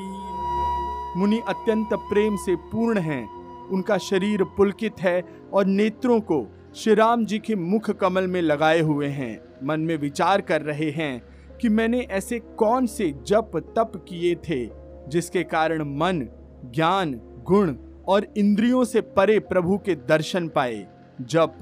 मुनि 1.17 1.39
अत्यंत 1.47 1.93
प्रेम 1.93 2.36
से 2.36 2.56
पूर्ण 2.56 2.99
हैं, 2.99 3.23
उनका 3.69 3.97
शरीर 3.97 4.43
पुलकित 4.58 4.99
है 4.99 5.21
और 5.54 5.65
नेत्रों 5.65 6.19
को 6.21 6.45
श्री 6.75 6.93
राम 6.93 7.25
जी 7.25 7.39
के 7.39 7.56
मुख 7.56 7.89
कमल 7.91 8.28
में 8.28 8.41
लगाए 8.41 8.80
हुए 8.80 9.08
हैं। 9.08 9.39
मन 9.63 9.80
में 9.80 9.97
विचार 9.97 10.41
कर 10.41 10.62
रहे 10.62 10.89
हैं 10.91 11.21
कि 11.62 11.69
मैंने 11.69 11.99
ऐसे 12.12 12.39
कौन 12.39 12.86
से 12.88 13.12
जप 13.28 13.51
तप 13.78 13.91
किए 14.10 14.36
थे, 14.49 14.65
जिसके 15.08 15.43
कारण 15.43 15.84
मन 15.97 16.28
ज्ञान, 16.73 17.21
गुण 17.43 17.75
और 18.08 18.28
इंद्रियों 18.38 18.84
से 18.84 19.01
परे 19.01 19.39
प्रभु 19.39 19.78
के 19.78 19.95
दर्शन 19.95 20.47
पाए। 20.47 20.88
जप, 21.21 21.54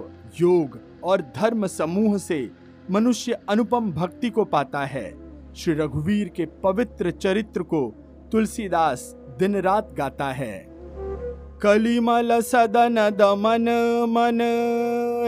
योग 0.42 0.80
और 1.04 1.22
धर्म 1.22 1.68
समूह 1.68 2.18
से 2.18 2.50
मनुष्य 2.92 3.38
अनुपम 3.50 3.92
भक्ति 3.92 4.30
को 4.30 4.46
पाता 4.46 4.86
है। 4.86 5.24
श्री 5.56 5.74
रघुवीर 5.74 6.28
के 6.28 6.46
पवित्र 6.46 7.12
चरित्र 7.12 7.64
को 7.64 7.94
तुलसीदास 8.32 9.16
दिन 9.40 9.56
रात 9.56 9.94
गाता 9.94 10.26
है। 10.26 10.68
कलिमल 11.62 12.42
सदन 12.42 12.96
दमन 12.96 13.70
मन, 14.10 14.40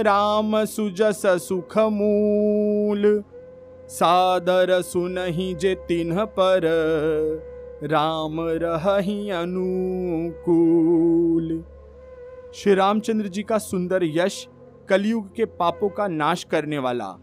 राम 0.05 0.65
सुजस 0.65 1.21
सुख 1.25 1.77
मूल 1.77 3.23
सादर 3.88 4.81
सुनहि 4.81 5.53
जे 5.53 5.75
तिन्ह 5.75 6.25
पर। 6.25 6.61
राम 7.83 8.41
रही 8.41 9.29
अनुकूल। 9.29 11.63
श्री 12.55 12.73
रामचंद्र 12.73 13.27
जी 13.27 13.43
का 13.43 13.57
सुंदर 13.57 14.03
यश 14.03 14.47
कलयुग 14.89 15.35
के 15.35 15.45
पापों 15.45 15.89
का 15.89 16.07
नाश 16.07 16.43
करने 16.43 16.77
वाला, 16.77 17.17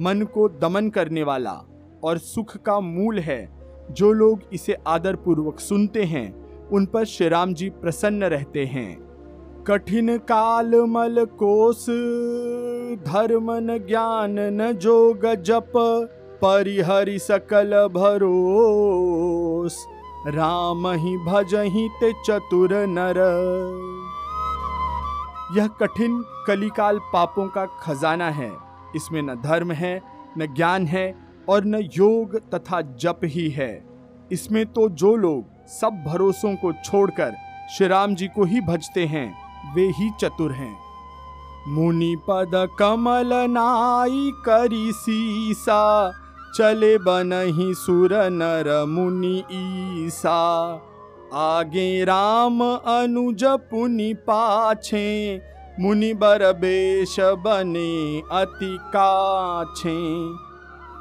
मन 0.00 0.26
को 0.34 0.48
दमन 0.48 0.88
करने 0.88 1.22
वाला 1.22 1.64
और 2.04 2.18
सुख 2.18 2.56
का 2.56 2.80
मूल 2.80 3.18
है। 3.18 3.58
जो 3.90 4.12
लोग 4.12 4.40
इसे 4.52 4.76
आदर 4.86 5.16
पूर्वक 5.16 5.60
सुनते 5.60 6.02
हैं, 6.02 6.68
उन 6.68 6.86
पर 6.86 7.04
श्री 7.04 7.28
राम 7.28 7.54
जी 7.54 7.70
प्रसन्न 7.70 8.24
रहते 8.24 8.64
हैं। 8.64 9.08
कठिन 9.66 10.18
काल 10.18 10.74
मल 10.74 11.24
कोस, 11.24 11.86
धर्म 13.06 13.52
न 13.52 13.78
ज्ञान 13.78 14.38
न 14.38 14.72
जोग 14.72 15.34
जप, 15.34 15.72
परिहरि 16.42 17.18
सकल 17.18 17.88
भरोस। 17.88 19.86
राम 20.28 20.86
ही 20.86 21.16
भजही 21.16 21.88
ते 21.88 22.12
चतुर 22.12 22.72
नर। 22.72 23.18
यह 25.56 25.66
कठिन 25.66 26.24
कलिकाल 26.46 26.98
पापों 26.98 27.48
का 27.48 27.66
खजाना 27.66 28.30
है। 28.30 28.52
इसमें 28.96 29.22
न 29.22 29.34
धर्म 29.34 29.72
है, 29.72 30.02
न 30.38 30.46
ज्ञान 30.46 30.86
है 30.86 31.14
और 31.48 31.64
न 31.64 31.74
योग 31.94 32.36
तथा 32.54 32.80
जप 32.80 33.20
ही 33.24 33.48
है। 33.48 33.88
इसमें 34.32 34.66
तो 34.66 34.88
जो 34.88 35.16
लोग 35.16 35.66
सब 35.68 36.04
भरोसों 36.06 36.54
को 36.56 36.72
छोड़कर 36.72 37.34
श्री 37.76 37.86
राम 37.86 38.14
जी 38.14 38.26
को 38.26 38.44
ही 38.44 38.60
भजते 38.60 39.06
हैं, 39.06 39.28
वे 39.74 39.86
ही 39.86 40.10
चतुर 40.20 40.52
हैं। 40.52 40.76
मुनि 41.68 42.16
पद 42.30 42.68
कमल 42.78 43.30
नाई 43.50 44.30
करी 44.46 44.92
सीसा 44.92 46.12
चले 46.54 46.96
बनही 46.98 47.72
सुर 47.74 48.12
नर 48.32 48.68
मुनि 48.88 49.36
ईसा। 49.52 50.40
आगे 51.34 52.04
राम 52.04 52.60
अनुज 52.62 53.44
पुनि 53.70 54.12
पाछे, 54.20 55.08
मुनि 55.80 56.12
बर 56.14 56.52
बेश 56.52 57.16
बने 57.20 58.20
अति 58.32 58.76
काछे। 58.86 59.96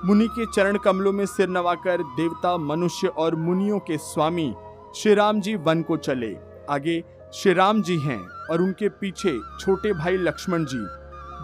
मुनि 0.06 0.28
के 0.30 0.46
चरण 0.46 0.78
कमलों 0.78 1.12
में 1.14 1.26
सिर 1.26 1.50
नवाकर 1.50 2.04
देवता, 2.16 2.58
मनुष्य 2.58 3.08
और 3.08 3.36
मुनियों 3.36 3.80
के 3.80 3.98
स्वामी 4.00 4.54
श्री 4.96 5.14
राम 5.14 5.40
जी 5.42 5.56
वन 5.58 5.82
को 5.82 5.98
चले। 6.00 6.36
आगे 6.70 7.04
श्री 7.34 7.54
राम 7.54 7.82
जी 7.82 7.98
हैं 8.00 8.20
और 8.52 8.62
उनके 8.62 8.90
पीछे 8.92 9.38
छोटे 9.60 9.94
भाई 9.94 10.18
लक्ष्मण 10.18 10.66
जी, 10.66 10.86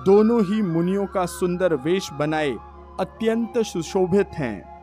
दोनों 0.06 0.44
ही 0.44 0.62
मुनियों 0.64 1.06
का 1.06 1.26
सुंदर 1.26 1.74
वेश 1.76 2.10
बनाए 2.14 2.56
अत्यंत 3.00 3.54
सुशोभित 3.58 4.30
हैं। 4.34 4.74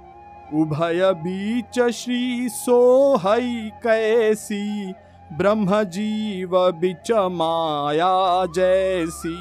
उभय 0.54 1.12
बीच 1.16 1.78
श्री 1.90 2.48
सोहई 2.48 3.70
कैसी, 3.82 4.92
ब्रह्म 5.32 5.82
जीव 5.84 6.56
बिच 6.72 7.10
माया 7.10 8.46
जैसी। 8.46 9.36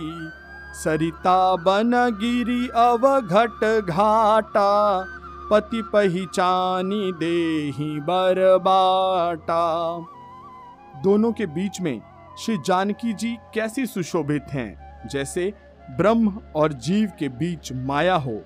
सरिता 0.73 1.55
बन 1.55 1.91
गिरी 2.19 2.67
अवघट 2.67 3.87
घाटा, 3.89 5.05
पति 5.51 5.81
पहचानी 5.93 7.11
देही 7.13 7.99
बरबाटा 7.99 9.65
दोनों 11.03 11.31
के 11.31 11.45
बीच 11.45 11.81
में 11.81 12.01
श्री 12.39 12.57
जानकी 12.65 13.13
जी 13.13 13.37
कैसी 13.53 13.85
सुशोभित 13.85 14.45
हैं, 14.51 15.07
जैसे 15.07 15.53
ब्रह्म 15.91 16.41
और 16.55 16.73
जीव 16.73 17.11
के 17.19 17.29
बीच 17.29 17.73
माया 17.73 18.15
हो। 18.15 18.41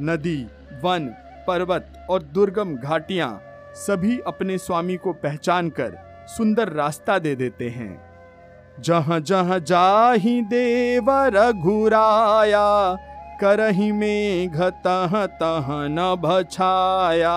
नदी, 0.00 0.46
वन, 0.82 1.06
पर्वत 1.46 2.06
और 2.10 2.22
दुर्गम 2.22 2.76
घाटियाँ 2.76 3.40
सभी 3.74 4.18
अपने 4.26 4.58
स्वामी 4.58 4.96
को 4.96 5.12
पहचान 5.12 5.68
कर 5.70 5.98
सुंदर 6.28 6.68
रास्ता 6.68 7.18
दे 7.18 7.34
देते 7.36 7.68
हैं। 7.68 8.08
जहाँ 8.80 9.20
जहाँ 9.20 9.58
जाही 9.60 10.40
देव 10.42 11.06
रघुराया, 11.10 12.96
करही 13.40 13.92
में 13.92 14.50
तह 14.52 15.26
तह 15.26 15.66
न 15.70 16.14
भछाया। 16.22 17.36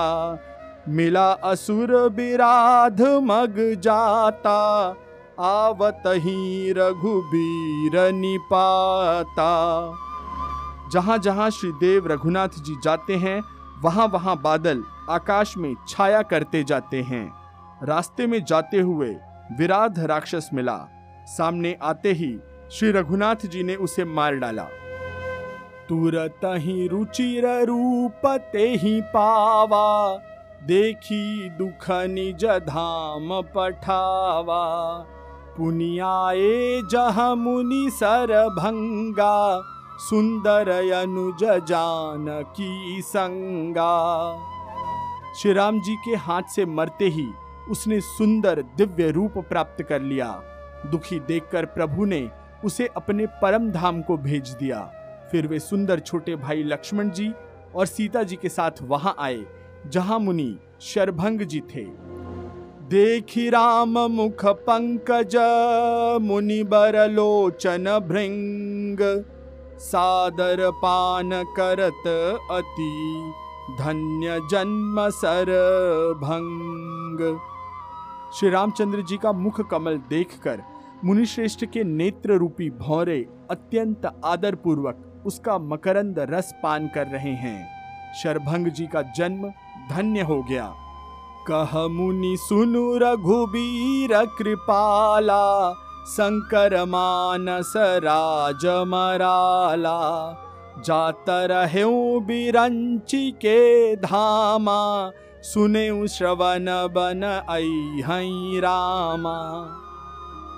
मिला 0.88 1.32
असुर 1.32 1.96
विराध 2.10 3.02
मग 3.02 3.56
जाता, 3.82 4.60
आवत 5.40 6.04
ही 6.08 6.72
रघुबीर 6.72 8.12
निपाता। 8.12 9.52
जहाँ 10.94 11.18
जहाँ 11.18 11.50
श्री 11.50 11.72
देव 11.72 12.08
रघुनाथ 12.08 12.62
जी 12.64 12.76
जाते 12.84 13.16
हैं, 13.16 13.42
वहाँ 13.82 14.08
वहाँ 14.08 14.36
बादल 14.42 14.84
आकाश 15.10 15.58
में 15.58 15.74
छाया 15.88 16.22
करते 16.22 16.64
जाते 16.64 17.02
हैं। 17.02 17.26
रास्ते 17.84 18.28
में 18.28 18.44
जाते 18.44 18.80
हुए 18.80 19.10
विराध 19.58 20.00
राक्षस 20.00 20.50
मिला। 20.54 20.78
सामने 21.28 21.78
आते 21.82 22.12
ही 22.14 22.38
श्री 22.72 22.92
रघुनाथ 22.92 23.46
जी 23.46 23.64
ने 23.64 23.76
उसे 23.76 24.06
मार 24.06 24.36
डाला। 24.36 24.64
तुरत 25.90 26.42
ही 26.46 26.88
रुचिर 26.88 27.46
रूप 27.64 28.26
ते 28.54 28.68
ही 28.74 29.00
पावा, 29.02 30.18
देखी 30.64 31.50
दुख 31.50 31.90
निज 32.10 32.46
धाम 32.46 33.42
पठावा। 33.56 34.64
पुनियाए 35.58 36.82
जह 36.92 37.24
मुनि 37.36 37.90
सर 37.94 38.34
भंगा 38.50 39.38
सुंदर 40.02 40.70
अनुज 40.94 41.44
जान 41.68 42.26
की 42.56 43.02
संगा। 43.02 43.92
श्री 45.38 45.52
राम 45.54 45.80
जी 45.82 45.96
के 45.96 46.16
हाथ 46.18 46.50
से 46.56 46.66
मरते 46.66 47.06
ही 47.08 47.26
उसने 47.72 48.00
सुंदर 48.02 48.62
दिव्य 48.78 49.10
रूप 49.12 49.38
प्राप्त 49.50 49.84
कर 49.84 50.02
लिया। 50.02 50.28
दुखी 50.92 51.20
देखकर 51.20 51.66
प्रभु 51.66 52.06
ने 52.06 52.30
उसे 52.66 52.88
अपने 52.96 53.26
परम 53.42 53.70
धाम 53.72 54.02
को 54.02 54.18
भेज 54.18 54.50
दिया। 54.50 54.80
फिर 55.32 55.48
वे 55.48 55.60
सुंदर 55.60 56.00
छोटे 56.00 56.36
भाई 56.36 56.64
लक्ष्मण 56.64 57.10
जी 57.10 57.32
और 57.76 57.86
सीता 57.86 58.24
जी 58.24 58.36
के 58.36 58.50
साथ 58.50 58.82
वहाँ 58.82 59.16
आए, 59.20 59.44
जहाँ 59.88 60.20
मुनि 60.20 60.56
शरभंग 60.82 61.42
जी 61.42 61.60
थे। 61.76 61.86
देखी 62.90 63.50
राम 63.50 64.00
मुख 64.12 64.46
पंकज, 64.46 65.36
मुनि 66.22 66.64
बर 66.64 67.10
लोचन 67.10 67.86
भृंग। 68.08 69.00
सादर 69.82 70.70
पान 70.72 71.32
करत 71.58 72.08
अति 72.52 72.90
धन्य 73.80 74.40
जन्म 74.52 75.10
सर 75.10 75.50
भंग 76.22 77.20
श्री 78.34 78.50
रामचंद्र 78.50 79.02
जी 79.02 79.18
का 79.18 79.32
मुख 79.32 79.62
कमल 79.62 79.98
देखकर 80.10 80.64
मुनिश्रेष्ठ 81.06 81.66
के 81.66 81.84
नेत्र 81.84 82.38
रूपी 82.38 82.70
भौरे 82.70 83.20
अत्यंत 83.52 84.06
आदर 84.26 84.56
पूर्वक 84.56 85.24
उसका 85.26 85.58
मकरंद 85.58 86.20
रस 86.30 86.54
पान 86.64 86.88
कर 86.88 87.08
रहे 87.08 87.34
हैं। 87.36 87.60
शरभंग 88.14 88.68
जी 88.68 88.88
का 88.88 89.02
जन्म 89.18 89.48
धन्य 89.90 90.22
हो 90.22 90.42
गया। 90.44 90.68
कह 91.48 91.78
मुनि 91.88 92.36
सुनु 92.40 92.86
रघुबीर 92.98 94.14
कृपाला 94.40 95.44
शंकर 96.08 96.86
मानस 96.86 97.74
राज 97.78 98.66
मराला 98.88 100.00
जात 100.86 101.26
रहे 101.30 101.84
बिरंची 102.20 103.32
के 103.32 103.96
धामा 103.96 105.12
सुने 105.44 106.08
श्रवण 106.08 106.66
बन 106.66 107.46
आई 107.50 108.60
रामा। 108.60 109.38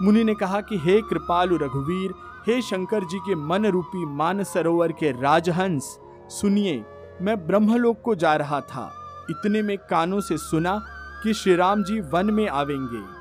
मुनि 0.02 0.24
ने 0.24 0.34
कहा 0.34 0.62
कि 0.62 0.78
हे 0.78 1.02
कृपालु 1.02 1.56
रघुवीर, 1.56 2.14
हे 2.48 2.62
शंकर 2.62 3.04
जी 3.04 3.20
के 3.20 3.36
मन 3.36 3.66
रूपी 3.66 4.06
मान 4.06 4.44
सरोवर 4.44 4.91
के 4.91 5.12
राजहंस, 5.12 6.00
सुनिए, 6.30 6.86
मैं 7.22 7.48
ब्रह्मलोक 7.48 8.02
को 8.02 8.16
जा 8.16 8.36
रहा 8.36 8.62
था। 8.62 8.91
इतने 9.30 9.62
में 9.62 9.78
कानों 9.78 10.22
से 10.22 10.38
सुना 10.38 10.86
कि 11.24 11.34
श्री 11.34 11.56
राम 11.56 11.84
जी 11.84 12.00
वन 12.00 12.26
में 12.26 12.48
आवेंगे। 12.48 13.12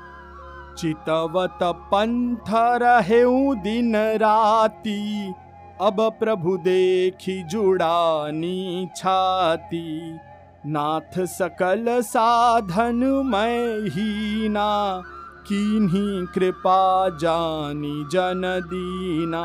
चितवत 0.77 1.59
पंथ 1.63 2.49
रहे 2.81 3.23
दिन 3.63 3.95
राती, 3.95 5.33
अब 5.81 5.95
प्रभु 6.19 6.57
देखी 6.57 7.41
जुड़ानी 7.43 8.89
छाती। 8.95 10.19
नाथ 10.65 11.19
सकल 11.27 11.85
साधन 12.01 13.03
मैं 13.25 13.89
ही 13.89 14.49
ना 14.49 15.01
कीन्ही 15.47 16.25
कृपा 16.33 17.09
जानी 17.17 18.03
जन 18.11 18.41
दीना। 18.65 19.43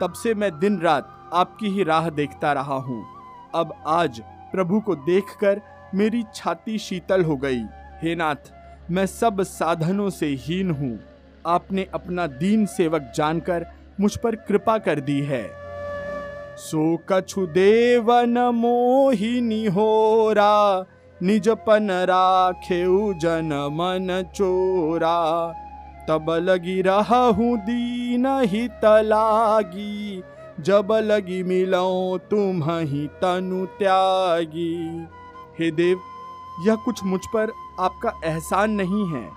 तब 0.00 0.12
से 0.12 0.34
मैं 0.34 0.58
दिन 0.58 0.78
रात 0.80 1.30
आपकी 1.34 1.68
ही 1.68 1.84
राह 1.84 2.08
देखता 2.10 2.52
रहा 2.52 2.76
हूँ। 2.80 3.04
अब 3.54 3.72
आज 3.86 4.20
प्रभु 4.52 4.80
को 4.80 4.94
देखकर 4.94 5.60
मेरी 5.94 6.22
छाती 6.34 6.78
शीतल 6.78 7.24
हो 7.24 7.36
गई। 7.36 7.62
हे 8.02 8.14
नाथ 8.14 8.52
मैं 8.90 9.06
सब 9.06 9.42
साधनों 9.42 10.10
से 10.10 10.26
हीन 10.26 10.70
हूँ। 10.70 10.98
आपने 11.46 11.86
अपना 11.94 12.26
दीन 12.26 12.66
सेवक 12.66 13.12
जानकर 13.16 13.66
मुझ 14.00 14.16
पर 14.16 14.36
कृपा 14.36 14.78
कर 14.78 15.00
दी 15.00 15.20
है। 15.20 15.50
सो 16.56 16.96
कछु 17.08 17.46
देवन 17.46 18.38
मोहिनी 18.54 19.66
होरा, 19.66 20.84
निजपन 21.22 21.90
राखे 21.90 22.82
जन 23.18 23.52
मन 23.72 24.24
चोरा। 24.34 25.52
तब 26.08 26.30
लगी 26.30 26.82
रहूँ 26.82 27.56
दीन 27.58 28.26
ही 28.44 28.68
तलागी 28.68 30.22
जब 30.60 30.88
लगी 30.92 31.42
मिलो 31.42 32.18
तुम 32.30 32.62
ही 32.64 33.06
तनु 33.06 33.66
त्यागी। 33.66 35.06
हे 35.58 35.70
देव, 35.70 36.00
यह 36.66 36.74
कुछ 36.74 37.04
मुझ 37.04 37.20
पर 37.26 37.52
आपका 37.80 38.12
एहसान 38.24 38.70
नहीं 38.70 39.06
है। 39.08 39.28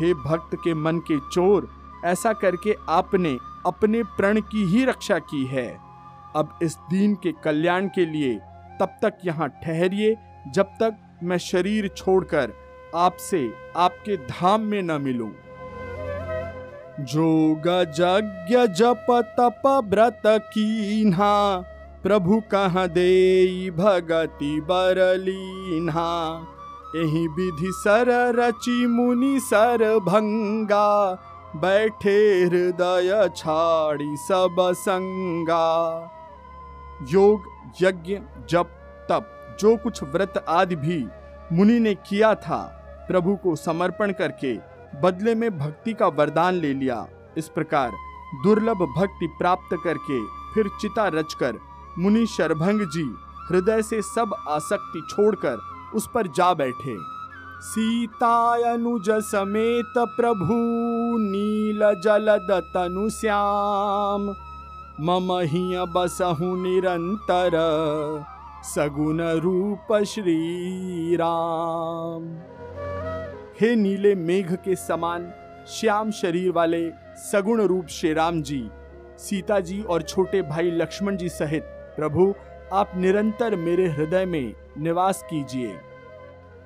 हे 0.00 0.14
भक्त 0.14 0.54
के 0.54 0.74
मन 0.74 0.98
के 0.98 1.18
चोर, 1.32 1.68
ऐसा 2.04 2.32
करके 2.32 2.76
आपने 2.88 3.36
अपने 3.66 4.02
प्रण 4.16 4.40
की 4.40 4.64
ही 4.64 4.84
रक्षा 4.84 5.18
की 5.18 5.44
है। 5.46 5.68
अब 6.36 6.58
इस 6.62 6.76
दीन 6.90 7.14
के 7.14 7.32
कल्याण 7.44 7.88
के 7.88 8.06
लिए 8.06 8.34
तब 8.80 8.98
तक 9.02 9.18
यहाँ 9.24 9.48
ठहरिए 9.64 10.16
जब 10.48 10.66
तक 10.82 10.96
मैं 11.22 11.38
शरीर 11.38 11.88
छोड़कर 11.88 12.52
आपसे 12.96 13.50
आपके 13.76 14.16
धाम 14.16 14.60
में 14.60 14.82
न 14.82 15.00
मिलूं। 15.02 15.30
जोग 17.04 17.66
यज्ञ 17.68 18.66
जप 18.74 19.06
तप 19.40 19.62
व्रत 19.84 20.22
कीन्हा, 20.26 21.34
प्रभु 22.02 22.40
कह 22.54 22.86
दे 22.86 23.70
भगति 23.70 24.60
बरलीन्हा। 24.60 26.08
यही 26.96 27.26
विधि 27.28 27.70
सर 27.72 28.08
रचि 28.34 28.86
मुनि 28.86 29.38
सर 29.40 29.82
भंगा, 29.98 31.14
बैठे 31.56 32.18
हृदय 32.44 33.28
छाड़ी 33.36 34.16
सब 34.16 34.56
संगा। 34.76 35.66
योग, 37.10 37.44
यज्ञ, 37.82 38.18
जप, 38.50 38.70
तप, 39.10 39.56
जो 39.60 39.76
कुछ 39.76 40.02
व्रत 40.04 40.44
आदि 40.48 40.76
भी 40.76 41.04
मुनि 41.52 41.78
ने 41.80 41.94
किया 41.94 42.34
था, 42.34 42.60
प्रभु 43.08 43.36
को 43.36 43.56
समर्पण 43.56 44.12
करके 44.12 44.56
बदले 45.02 45.34
में 45.34 45.58
भक्ति 45.58 45.92
का 45.92 46.06
वरदान 46.08 46.54
ले 46.54 46.72
लिया। 46.74 47.06
इस 47.38 47.48
प्रकार 47.48 47.92
दुर्लभ 48.42 48.82
भक्ति 48.96 49.26
प्राप्त 49.38 49.76
करके 49.84 50.20
फिर 50.54 50.68
चिता 50.80 51.08
रचकर 51.08 51.58
मुनि 51.98 52.26
शरभंग 52.26 52.80
जी 52.86 53.08
हृदय 53.50 53.82
से 53.82 54.02
सब 54.02 54.34
आसक्ति 54.48 55.06
छोड़कर 55.10 55.58
उस 55.94 56.08
पर 56.14 56.26
जा 56.36 56.52
बैठे। 56.54 56.96
सीता 57.62 58.34
अनुज 58.72 59.10
समेत 59.24 59.94
प्रभु 60.16 60.54
नील 61.20 61.80
जलद 62.04 62.50
तनु 62.74 63.08
श्याम, 63.10 64.28
मम 65.00 65.32
ही 65.44 65.64
बसहु 65.94 66.54
निरंतर 66.56 67.56
सगुन 68.64 69.20
रूप 69.42 69.92
श्री 70.06 71.16
राम 71.16 72.24
हे 73.60 73.74
नीले 73.76 74.14
मेघ 74.14 74.54
के 74.54 74.74
समान 74.76 75.30
श्याम 75.70 76.10
शरीर 76.10 76.50
वाले 76.52 76.88
सगुण 77.22 77.60
रूप 77.62 77.86
श्री 77.90 78.12
राम 78.12 78.42
जी, 78.42 78.68
सीता 79.18 79.60
जी 79.60 79.82
और 79.82 80.02
छोटे 80.02 80.42
भाई 80.42 80.70
लक्ष्मण 80.70 81.16
जी 81.16 81.28
सहित 81.28 81.62
प्रभु 81.96 82.32
आप 82.72 82.92
निरंतर 82.96 83.56
मेरे 83.56 83.86
हृदय 83.88 84.24
में 84.24 84.54
निवास 84.78 85.22
कीजिए। 85.30 85.74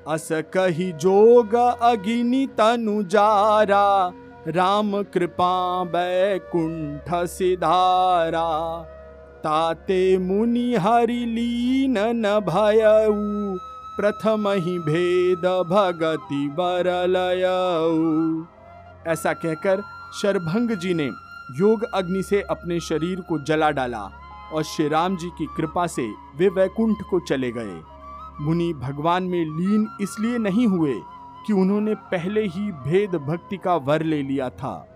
अस 0.09 0.29
कही 0.55 0.93
जोग 0.93 1.55
अगिनी 1.55 2.47
तनु 2.47 3.03
जारा, 3.03 4.13
राम 4.49 5.03
कृपा 5.03 5.85
बैकुंठ 5.85 7.15
सिधारा। 7.29 8.49
ताते 9.39 10.19
मुनि 10.19 10.75
हरि 10.75 11.25
लीन 11.27 11.99
न 11.99 12.39
भयऊ, 12.41 13.57
प्रथम 13.97 14.49
ही 14.49 14.79
भेद 14.79 15.47
भगति 15.71 16.47
बरलय 16.59 17.45
ऐसा 19.13 19.33
कहकर 19.33 19.83
शरभंग 20.23 20.71
जी 20.77 20.95
ने 20.95 21.11
योग 21.59 21.85
अग्नि 21.95 22.23
से 22.23 22.41
अपने 22.41 22.81
शरीर 22.81 23.21
को 23.21 23.39
जला 23.45 23.71
डाला। 23.71 24.09
और 24.53 24.63
श्री 24.63 24.89
राम 24.89 25.17
जी 25.17 25.29
की 25.29 25.47
कृपा 25.57 25.87
से 25.87 26.07
वे 26.37 26.49
वैकुंठ 26.49 27.03
को 27.11 27.21
चले 27.21 27.51
गए। 27.53 27.81
मुनि 28.41 28.73
भगवान 28.73 29.23
में 29.23 29.45
लीन 29.45 29.89
इसलिए 30.01 30.39
नहीं 30.39 30.67
हुए 30.67 30.95
कि 31.47 31.53
उन्होंने 31.53 31.95
पहले 31.95 32.43
ही 32.43 32.71
भेद 32.87 33.11
भक्ति 33.11 33.57
का 33.57 33.77
वर 33.77 34.03
ले 34.03 34.23
लिया 34.23 34.49
था। 34.49 34.89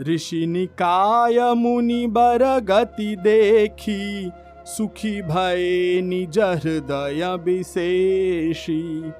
ऋषि 0.00 0.46
निकाय 0.46 1.54
मुनि 1.54 2.06
बर 2.06 2.60
गति 2.60 3.16
देखी, 3.16 4.30
सुखी 4.66 5.22
भय 5.22 6.00
निज 6.04 6.38
हृदय 6.38 7.36
विशेषी। 7.44 9.12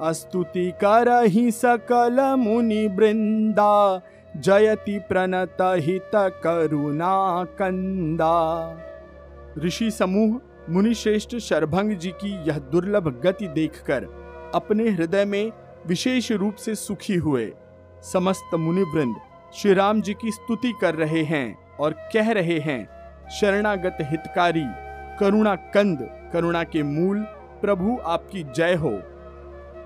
अस्तुति 0.00 0.70
कर 0.70 1.08
ही 1.24 1.50
सकल 1.50 2.34
मुनि 2.38 2.86
वृंदा, 2.86 4.02
जयति 4.36 4.98
प्रणत 4.98 5.56
हित 5.60 6.10
करुणा 6.14 7.44
कंदा। 7.44 8.36
ऋषि 9.58 9.90
समूह 9.90 10.40
मुनि 10.72 10.94
श्रेष्ठ 10.94 11.36
शरभंग 11.36 11.92
जी 11.92 12.10
की 12.10 12.48
यह 12.48 12.58
दुर्लभ 12.58 13.20
गति 13.24 13.48
देखकर 13.48 14.04
अपने 14.54 14.88
हृदय 14.88 15.24
में 15.24 15.52
विशेष 15.86 16.32
रूप 16.32 16.54
से 16.54 16.74
सुखी 16.74 17.14
हुए 17.14 17.52
समस्त 18.12 18.54
मुनिवृंद 18.54 19.16
श्री 19.54 19.74
राम 19.74 20.00
जी 20.00 20.14
की 20.14 20.30
स्तुति 20.30 20.72
कर 20.80 20.94
रहे 20.94 21.22
हैं 21.22 21.76
और 21.76 21.92
कह 21.92 22.30
रहे 22.32 22.58
हैं, 22.58 22.88
शरणागत 23.30 23.98
हितकारी, 24.00 24.64
करुणा 25.20 25.54
कंद, 25.54 25.98
करुणा 26.32 26.62
के 26.64 26.82
मूल, 26.82 27.20
प्रभु 27.60 27.98
आपकी 28.04 28.42
जय 28.56 28.74
हो। 28.74 28.90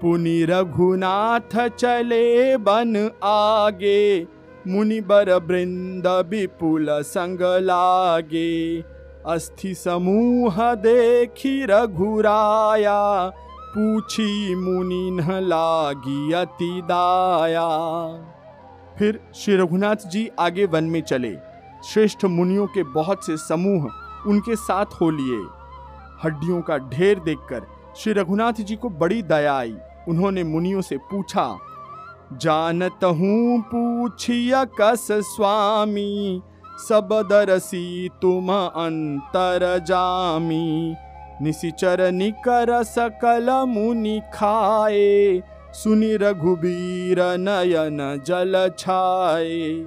पुनि 0.00 0.44
रघुनाथ 0.44 1.68
चले 1.68 2.56
बन 2.56 3.10
आगे 3.24 4.26
मुनि 4.66 5.00
बर 5.00 5.32
वृंद 5.32 6.06
विपुल 6.06 6.86
संग 6.90 7.38
लागे। 7.40 8.80
अस्थि 9.26 9.74
समूह 9.74 10.74
देखी 10.74 11.64
रघुराया, 11.64 13.28
पूछी 13.74 14.54
मुनि 14.54 15.10
लागी 15.42 16.32
अति 16.32 16.80
दाया 16.84 17.68
फिर 18.98 19.20
श्री 19.34 19.56
रघुनाथ 19.56 20.08
जी 20.10 20.28
आगे 20.40 20.64
वन 20.66 20.84
में 20.84 21.00
चले। 21.02 21.34
श्रेष्ठ 21.84 22.24
मुनियों 22.24 22.66
के 22.66 22.82
बहुत 22.92 23.26
से 23.26 23.36
समूह 23.36 23.88
उनके 24.26 24.56
साथ 24.56 25.00
हो 25.00 25.10
लिए। 25.10 25.38
हड्डियों 26.24 26.60
का 26.62 26.78
ढेर 26.90 27.20
देखकर 27.20 27.66
श्री 27.96 28.12
रघुनाथ 28.12 28.60
जी 28.60 28.76
को 28.76 28.88
बड़ी 28.90 29.22
दया 29.22 29.54
आई। 29.54 29.74
उन्होंने 30.08 30.44
मुनियों 30.44 30.80
से 30.80 30.96
पूछा, 31.10 31.58
जानत 32.34 33.04
हूँ, 33.04 33.60
पूछिया 33.62 34.64
कस 34.80 35.06
स्वामी 35.10 36.42
सब 36.88 37.28
दरसी 37.30 38.10
तुम 38.22 38.52
अंतर 38.52 39.78
जामी। 39.78 40.94
निशिचर 41.42 42.12
निकर 42.12 42.82
सकल 42.82 43.50
मुनि 43.68 44.22
खाए। 44.34 45.42
सुनि 45.72 46.16
रघुबीर 46.16 47.16
नयन 47.20 48.22
जल 48.26 48.70
छाए। 48.78 49.86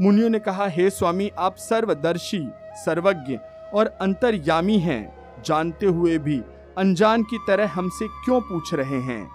मुनियों 0.00 0.30
ने 0.30 0.38
कहा, 0.38 0.66
हे 0.66 0.90
स्वामी, 0.90 1.30
आप 1.38 1.56
सर्वदर्शी, 1.56 2.48
सर्वज्ञ 2.74 3.38
और 3.74 3.86
अंतर्यामी 3.86 4.78
हैं। 4.78 5.16
जानते 5.46 5.86
हुए 5.86 6.18
भी 6.18 6.42
अनजान 6.78 7.22
की 7.22 7.38
तरह 7.46 7.70
हमसे 7.74 8.06
क्यों 8.08 8.40
पूछ 8.40 8.74
रहे 8.74 9.00
हैं? 9.00 9.30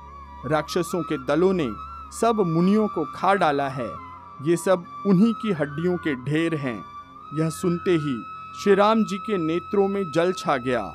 राक्षसों 0.50 1.04
के 1.04 1.18
दलों 1.26 1.54
ने 1.54 1.68
सब 2.22 2.44
मुनियों 2.48 2.88
को 2.88 3.06
खा 3.16 3.34
डाला 3.34 3.70
है। 3.70 4.07
ये 4.46 4.56
सब 4.58 4.84
उन्हीं 5.08 5.34
की 5.34 5.52
हड्डियों 5.52 5.98
के 5.98 6.16
ढेर 6.16 6.56
हैं। 6.56 6.78
यह 7.40 7.50
सुनते 7.50 7.92
ही 7.92 8.16
श्री 8.64 8.76
राम 8.76 9.04
जी 9.04 9.18
के 9.18 9.38
नेत्रों 9.38 9.88
में 9.88 10.04
जल 10.12 10.32
छा 10.32 10.58
गया। 10.58 10.94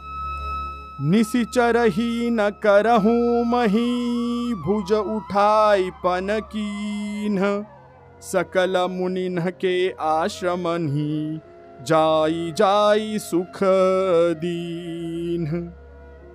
निशिचर 1.01 1.77
ही 1.87 2.31
न 2.31 2.51
करहू 2.51 3.45
मही, 3.45 4.55
भुज 4.55 4.93
उठाई 4.93 5.91
पन 5.91 6.41
कीन 6.53 7.65
सकल 8.23 8.87
मुनिन 8.91 9.41
के 9.61 9.91
आश्रमन 10.01 10.89
ही 10.89 11.41
जाई 11.85 12.53
जाई 12.53 13.19
सुख 13.19 13.59
दीन 14.39 15.73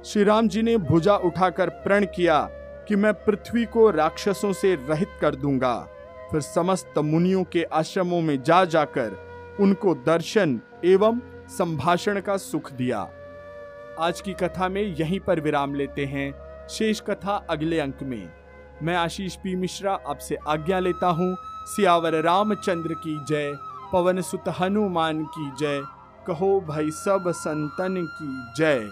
श्री 0.05 0.23
राम 0.23 0.47
जी 0.47 0.61
ने 0.61 0.77
भुजा 0.77 1.15
उठाकर 1.15 1.69
प्रण 1.69 2.05
किया 2.05 2.39
कि 2.87 2.95
मैं 2.95 3.13
पृथ्वी 3.13 3.65
को 3.65 3.89
राक्षसों 3.89 4.53
से 4.53 4.75
रहित 4.89 5.09
कर 5.21 5.35
दूँगा। 5.35 5.75
फिर 6.31 6.41
समस्त 6.41 6.97
मुनियों 6.97 7.43
के 7.43 7.63
आश्रमों 7.63 8.21
में 8.21 8.43
जा 8.43 8.65
जाकर 8.65 9.27
उनको 9.59 9.93
दर्शन 9.95 10.61
एवं 10.85 11.19
संभाषण 11.47 12.19
का 12.21 12.37
सुख 12.37 12.71
दिया। 12.71 13.09
आज 13.99 14.21
की 14.21 14.33
कथा 14.33 14.69
में 14.69 14.81
यहीं 14.81 15.19
पर 15.19 15.39
विराम 15.39 15.75
लेते 15.75 16.05
हैं। 16.05 16.33
शेष 16.67 17.01
कथा 17.01 17.45
अगले 17.49 17.79
अंक 17.79 18.03
में। 18.03 18.33
मैं 18.83 18.95
आशीष 18.95 19.35
पी 19.35 19.55
मिश्रा 19.55 19.99
आपसे 20.07 20.37
आज्ञा 20.47 20.79
लेता 20.79 21.07
हूँ। 21.07 21.37
सियावर 21.67 22.21
रामचंद्र 22.21 22.93
की 22.93 23.25
जय। 23.25 23.53
पवन 23.93 24.21
सुत 24.21 24.43
हनुमान 24.59 25.23
की 25.23 25.51
जय। 25.59 25.81
कहो 26.27 26.61
भाई 26.61 26.91
सब 26.91 27.23
संतन 27.27 28.07
की 28.21 28.61
जय। 28.61 28.89